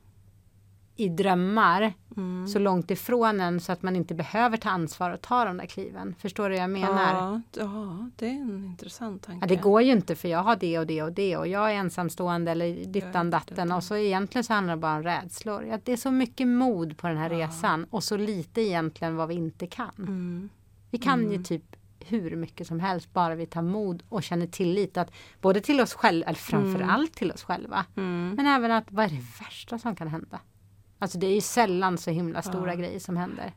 i 0.97 1.09
drömmar 1.09 1.93
Mm. 2.17 2.49
så 2.49 2.59
långt 2.59 2.91
ifrån 2.91 3.41
en 3.41 3.61
så 3.61 3.73
att 3.73 3.83
man 3.83 3.97
inte 3.97 4.15
behöver 4.15 4.57
ta 4.57 4.71
ansvar 4.71 5.11
och 5.11 5.21
ta 5.21 5.45
de 5.45 5.57
där 5.57 5.67
kliven. 5.67 6.15
Förstår 6.19 6.49
du 6.49 6.55
vad 6.55 6.63
jag 6.63 6.71
menar? 6.71 7.15
Ja, 7.15 7.41
ja, 7.53 8.09
det 8.17 8.27
är 8.27 8.31
en 8.31 8.65
intressant 8.65 9.23
tanke. 9.23 9.39
Ja, 9.43 9.49
det 9.49 9.63
går 9.63 9.83
ju 9.83 9.93
inte 9.93 10.15
för 10.17 10.29
jag 10.29 10.43
har 10.43 10.57
det 10.57 10.79
och 10.79 10.87
det 10.87 11.03
och 11.03 11.13
det 11.13 11.37
och 11.37 11.49
jag 11.49 11.71
är 11.71 11.75
ensamstående 11.75 12.51
eller 12.51 12.87
dittan 12.87 13.31
datten 13.31 13.73
och 13.73 13.85
så 13.85 13.97
egentligen 13.97 14.45
så 14.45 14.53
handlar 14.53 14.77
det 14.77 14.81
bara 14.81 14.97
om 14.97 15.03
rädslor. 15.03 15.65
Ja, 15.65 15.79
det 15.85 15.93
är 15.93 15.97
så 15.97 16.11
mycket 16.11 16.47
mod 16.49 16.99
på 16.99 17.07
den 17.07 17.17
här 17.17 17.31
Ja. 17.31 17.47
resan 17.49 17.87
och 17.91 18.05
så 18.05 18.17
lite 18.17 18.61
egentligen 18.61 19.17
vad 19.17 19.29
vi 19.29 19.35
inte 19.35 19.67
kan. 19.67 19.91
Mm. 19.99 20.49
Vi 20.91 20.99
kan 20.99 21.21
ju 21.21 21.27
Mm. 21.29 21.45
typ 21.45 21.77
hur 22.01 22.37
mycket 22.37 22.67
som 22.67 22.81
helst 22.81 23.13
bara 23.13 23.35
vi 23.35 23.47
tar 23.47 23.63
mod 23.63 24.03
och 24.09 24.23
känner 24.23 24.47
tillit 24.47 24.97
att 24.97 25.11
både 25.41 25.61
till 25.61 25.81
oss 25.81 25.95
själva, 25.95 26.27
eller 26.27 26.39
framför 26.39 26.81
Mm. 26.81 27.07
till 27.15 27.33
oss 27.33 27.43
själva, 27.45 27.85
Mm. 27.97 28.35
men 28.37 28.47
även 28.47 28.73
att 28.73 28.85
vad 28.93 29.05
är 29.05 29.09
det 29.09 29.25
värsta 29.41 29.79
som 29.79 29.97
kan 29.97 30.09
hända? 30.09 30.41
Alltså 30.99 31.19
det 31.19 31.27
är 31.27 31.35
ju 31.35 31.41
sällan 31.41 31.99
så 31.99 32.11
himla 32.11 32.43
stora 32.43 32.71
Ja. 32.73 32.79
grejer 32.79 32.99
som 32.99 33.17
händer. 33.17 33.53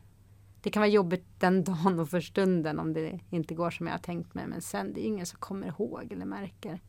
Det 0.62 0.70
kan 0.70 0.80
vara 0.80 0.90
jobbigt 0.90 1.24
den 1.38 1.64
dagen 1.64 1.98
och 2.00 2.08
för 2.10 2.20
stunden 2.20 2.78
om 2.78 2.92
det 2.92 3.20
inte 3.30 3.54
går 3.54 3.70
som 3.70 3.86
jag 3.86 3.94
har 3.94 3.98
tänkt 3.98 4.34
mig. 4.34 4.46
Men 4.46 4.60
sen 4.62 4.92
det 4.92 5.00
är 5.00 5.06
ingen 5.06 5.26
som 5.26 5.38
kommer 5.38 5.66
ihåg 5.66 6.12
eller 6.12 6.26
märker. 6.26 6.80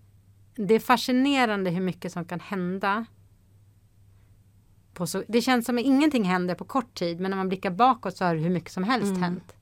Det 0.56 0.74
är 0.74 0.80
fascinerande 0.80 1.70
hur 1.70 1.82
mycket 1.82 2.12
som 2.12 2.26
kan 2.26 2.40
hända. 2.40 3.06
Så, 5.08 5.24
det 5.28 5.42
känns 5.42 5.66
som 5.66 5.78
att 5.78 5.84
ingenting 5.84 6.24
händer 6.24 6.56
på 6.56 6.66
kort 6.66 6.94
tid. 7.00 7.20
Men 7.20 7.32
när 7.32 7.38
man 7.38 7.48
blickar 7.50 7.72
bakåt 7.72 8.18
så 8.18 8.26
har 8.26 8.36
hur 8.36 8.50
mycket 8.50 8.72
som 8.72 8.84
helst 8.84 9.10
Mm. 9.10 9.22
hänt. 9.24 9.56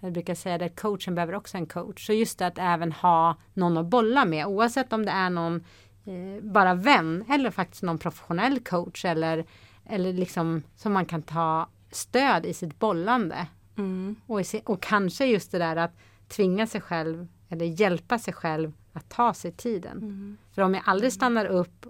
Jag 0.00 0.12
brukar 0.12 0.34
säga 0.34 0.64
att 0.66 0.80
coachen 0.80 1.14
behöver 1.14 1.34
också 1.34 1.56
en 1.56 1.66
coach. 1.66 2.06
Så 2.06 2.12
just 2.12 2.38
det 2.38 2.46
att 2.46 2.58
även 2.58 2.92
ha 2.92 3.36
någon 3.54 3.76
att 3.76 3.86
bolla 3.86 4.24
med. 4.24 4.46
Oavsett 4.46 4.92
om 4.92 5.04
det 5.04 5.10
är 5.10 5.30
någon 5.30 5.64
eh, 6.04 6.42
bara 6.44 6.74
vän 6.74 7.24
eller 7.28 7.50
faktiskt 7.50 7.82
någon 7.82 7.98
professionell 7.98 8.60
coach. 8.60 9.04
Eller, 9.04 9.44
eller 9.86 10.12
liksom 10.12 10.62
som 10.76 10.92
man 10.92 11.06
kan 11.06 11.22
ta 11.22 11.68
stöd 11.90 12.46
i 12.46 12.54
sitt 12.54 12.78
bollande. 12.78 13.46
Mm. 13.78 14.16
Och, 14.26 14.46
se- 14.46 14.62
och 14.64 14.82
kanske 14.82 15.26
just 15.26 15.50
det 15.52 15.58
där 15.58 15.76
att 15.76 15.96
tvinga 16.28 16.66
sig 16.66 16.80
själv 16.80 17.28
eller 17.48 17.66
hjälpa 17.66 18.18
sig 18.18 18.34
själv 18.34 18.72
att 18.92 19.08
ta 19.08 19.34
sig 19.34 19.52
tiden. 19.52 19.96
Mm. 19.98 20.36
För 20.52 20.62
om 20.62 20.74
jag 20.74 20.82
aldrig 20.86 21.12
stannar 21.12 21.46
upp 21.46 21.86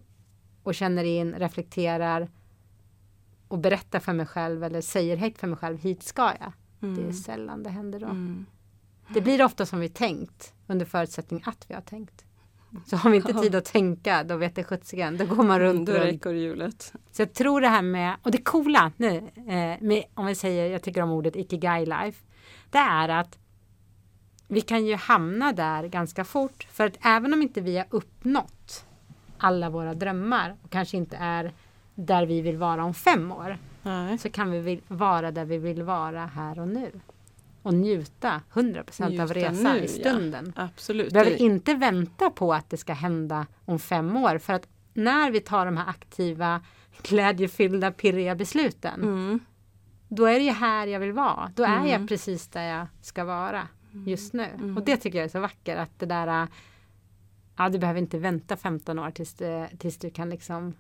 och 0.63 0.75
känner 0.75 1.05
in, 1.05 1.35
reflekterar 1.35 2.29
och 3.49 3.59
berättar 3.59 4.01
för 4.01 4.13
mig 4.13 4.27
själv 4.27 4.65
eller 4.65 4.81
säger 4.81 5.17
högt 5.17 5.39
för 5.39 5.47
mig 5.47 5.57
själv, 5.57 5.79
hit 5.79 6.03
ska 6.03 6.23
jag. 6.41 6.53
Det 6.81 6.87
är 6.87 6.99
Mm. 6.99 7.13
sällan 7.13 7.63
det 7.63 7.71
händer 7.71 8.01
då. 8.01 8.07
Mm. 8.07 8.47
Det 9.15 9.21
blir 9.21 9.45
ofta 9.45 9.67
som 9.67 9.81
vi 9.81 9.89
tänkt 9.89 10.55
under 10.67 10.87
förutsättning 10.87 11.43
att 11.47 11.71
vi 11.71 11.75
har 11.75 11.81
tänkt. 11.83 12.25
Så 12.87 12.97
har 12.97 13.11
vi 13.11 13.17
inte 13.17 13.33
tid 13.33 13.55
att 13.55 13.65
tänka, 13.65 14.25
då 14.25 14.37
vet 14.37 14.55
det 14.55 14.65
sjuttsingen, 14.65 15.17
då 15.17 15.25
går 15.27 15.43
man 15.45 15.61
runt, 15.61 15.87
Då 15.87 15.93
runt. 15.93 16.05
ekorrhjulet. 16.05 16.93
Så 17.13 17.23
jag 17.23 17.33
tror 17.33 17.61
det 17.61 17.69
här 17.69 17.83
med, 17.83 18.17
och 18.23 18.31
det 18.31 18.39
coola 18.39 18.93
nu, 18.97 19.17
eh, 19.37 19.81
med, 19.81 20.05
om 20.15 20.27
vi 20.27 20.35
säger, 20.35 20.71
jag 20.73 20.83
tycker 20.83 21.03
om 21.03 21.11
ordet 21.11 21.37
ikigai 21.37 21.87
life, 21.87 22.25
det 22.71 22.79
är 22.79 23.09
att 23.09 23.39
vi 24.49 24.61
kan 24.61 24.87
ju 24.87 24.95
hamna 24.95 25.53
där 25.53 25.85
ganska 25.85 26.25
fort. 26.25 26.67
För 26.71 26.87
att 26.87 26.97
även 27.03 27.33
om 27.33 27.43
inte 27.43 27.61
vi 27.61 27.77
har 27.77 27.87
uppnått 27.91 28.87
alla 29.39 29.71
våra 29.71 29.95
drömmar 29.95 30.57
och 30.63 30.71
kanske 30.71 30.97
inte 30.97 31.17
är 31.17 31.53
där 31.95 32.27
vi 32.27 32.41
vill 32.41 32.57
vara 32.57 32.85
om 32.85 32.95
fem 32.95 33.33
år, 33.33 33.59
Nej. 33.83 34.19
så 34.19 34.31
kan 34.31 34.51
vi 34.51 34.81
vara 34.89 35.31
där 35.31 35.45
vi 35.45 35.59
vill 35.59 35.83
vara 35.83 36.27
här 36.27 36.59
och 36.59 36.69
nu. 36.69 36.91
Och 37.63 37.75
njuta 37.75 38.43
100% 38.53 39.05
av 39.05 39.11
Njuta 39.11 39.27
resan 39.27 39.73
nu, 39.75 39.79
i 39.79 39.83
ja. 39.83 39.89
stunden. 39.89 40.53
Absolut. 40.57 41.07
Vi 41.07 41.11
behöver 41.11 41.37
inte 41.43 41.75
vänta 41.75 42.31
på 42.31 42.55
att 42.55 42.71
det 42.71 42.77
ska 42.77 42.93
hända 42.93 43.47
om 43.65 43.79
fem 43.79 44.17
år. 44.17 44.39
För 44.39 44.53
att 44.53 44.69
när 44.95 45.31
vi 45.31 45.41
tar 45.41 45.67
de 45.67 45.77
här 45.77 45.89
aktiva, 45.89 46.61
glädjefyllda, 47.03 47.93
pirriga 47.93 48.35
besluten. 48.35 49.03
Mm. 49.03 49.41
Då 50.09 50.25
är 50.25 50.33
det 50.39 50.45
ju 50.45 50.51
här 50.51 50.87
jag 50.87 51.01
vill 51.01 51.13
vara. 51.13 51.53
Då 51.57 51.63
är 51.63 51.77
Mm. 51.77 51.87
jag 51.89 52.09
precis 52.09 52.49
där 52.49 52.63
jag 52.63 52.87
ska 53.03 53.25
vara 53.25 53.69
just 54.07 54.33
nu. 54.33 54.45
Mm. 54.45 54.77
Och 54.77 54.85
det 54.85 54.97
tycker 54.97 55.19
jag 55.19 55.25
är 55.25 55.29
så 55.29 55.41
vackert. 55.41 55.79
Att 55.79 55.99
det 55.99 56.07
där, 56.07 56.49
ja 57.57 57.69
du 57.69 57.79
behöver 57.79 58.01
inte 58.01 58.19
vänta 58.19 58.57
15 58.57 58.99
år 58.99 59.11
tills, 59.11 59.35
det, 59.35 59.71
tills 59.79 59.99
du 59.99 60.11
kan 60.11 60.31
liksom 60.31 60.75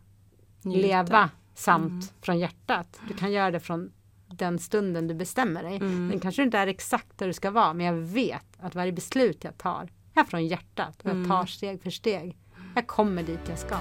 Njuta. 0.62 0.86
leva 0.86 1.30
sant 1.54 1.90
Mm. 1.90 2.02
från 2.20 2.38
hjärtat. 2.38 3.00
Du 3.08 3.14
kan 3.14 3.32
göra 3.32 3.50
det 3.50 3.60
från 3.60 3.92
den 4.38 4.58
stunden 4.58 5.08
du 5.08 5.14
bestämmer 5.14 5.62
dig. 5.62 5.76
Mm. 5.76 6.08
Den 6.08 6.20
kanske 6.20 6.42
inte 6.42 6.58
är 6.58 6.66
exakt 6.66 7.18
där 7.18 7.26
du 7.26 7.32
ska 7.32 7.50
vara, 7.50 7.72
men 7.74 7.86
jag 7.86 7.94
vet 7.94 8.46
att 8.60 8.74
varje 8.74 8.92
beslut 8.92 9.44
jag 9.44 9.58
tar 9.58 9.88
är 10.14 10.24
från 10.24 10.46
hjärtat 10.46 11.00
och 11.02 11.06
jag 11.10 11.16
Mm. 11.16 11.28
tar 11.30 11.46
steg 11.46 11.82
för 11.82 11.90
steg. 11.90 12.36
Jag 12.74 12.86
kommer 12.86 13.22
dit 13.22 13.40
jag 13.48 13.58
ska. 13.58 13.76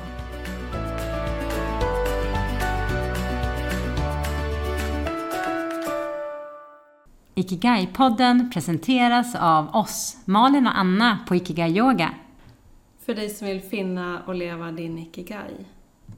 Ikigai-podden 7.36 8.50
presenteras 8.54 9.36
av 9.36 9.76
oss, 9.76 10.18
Malin 10.26 10.68
och 10.68 10.78
Anna 10.78 11.20
på 11.28 11.36
Ikigai 11.36 11.78
Yoga. 11.78 12.14
För 13.06 13.16
dig 13.16 13.30
som 13.30 13.48
vill 13.48 13.62
finna 13.62 14.22
och 14.26 14.36
leva 14.36 14.72
din 14.72 14.98
ikigai. 14.98 15.66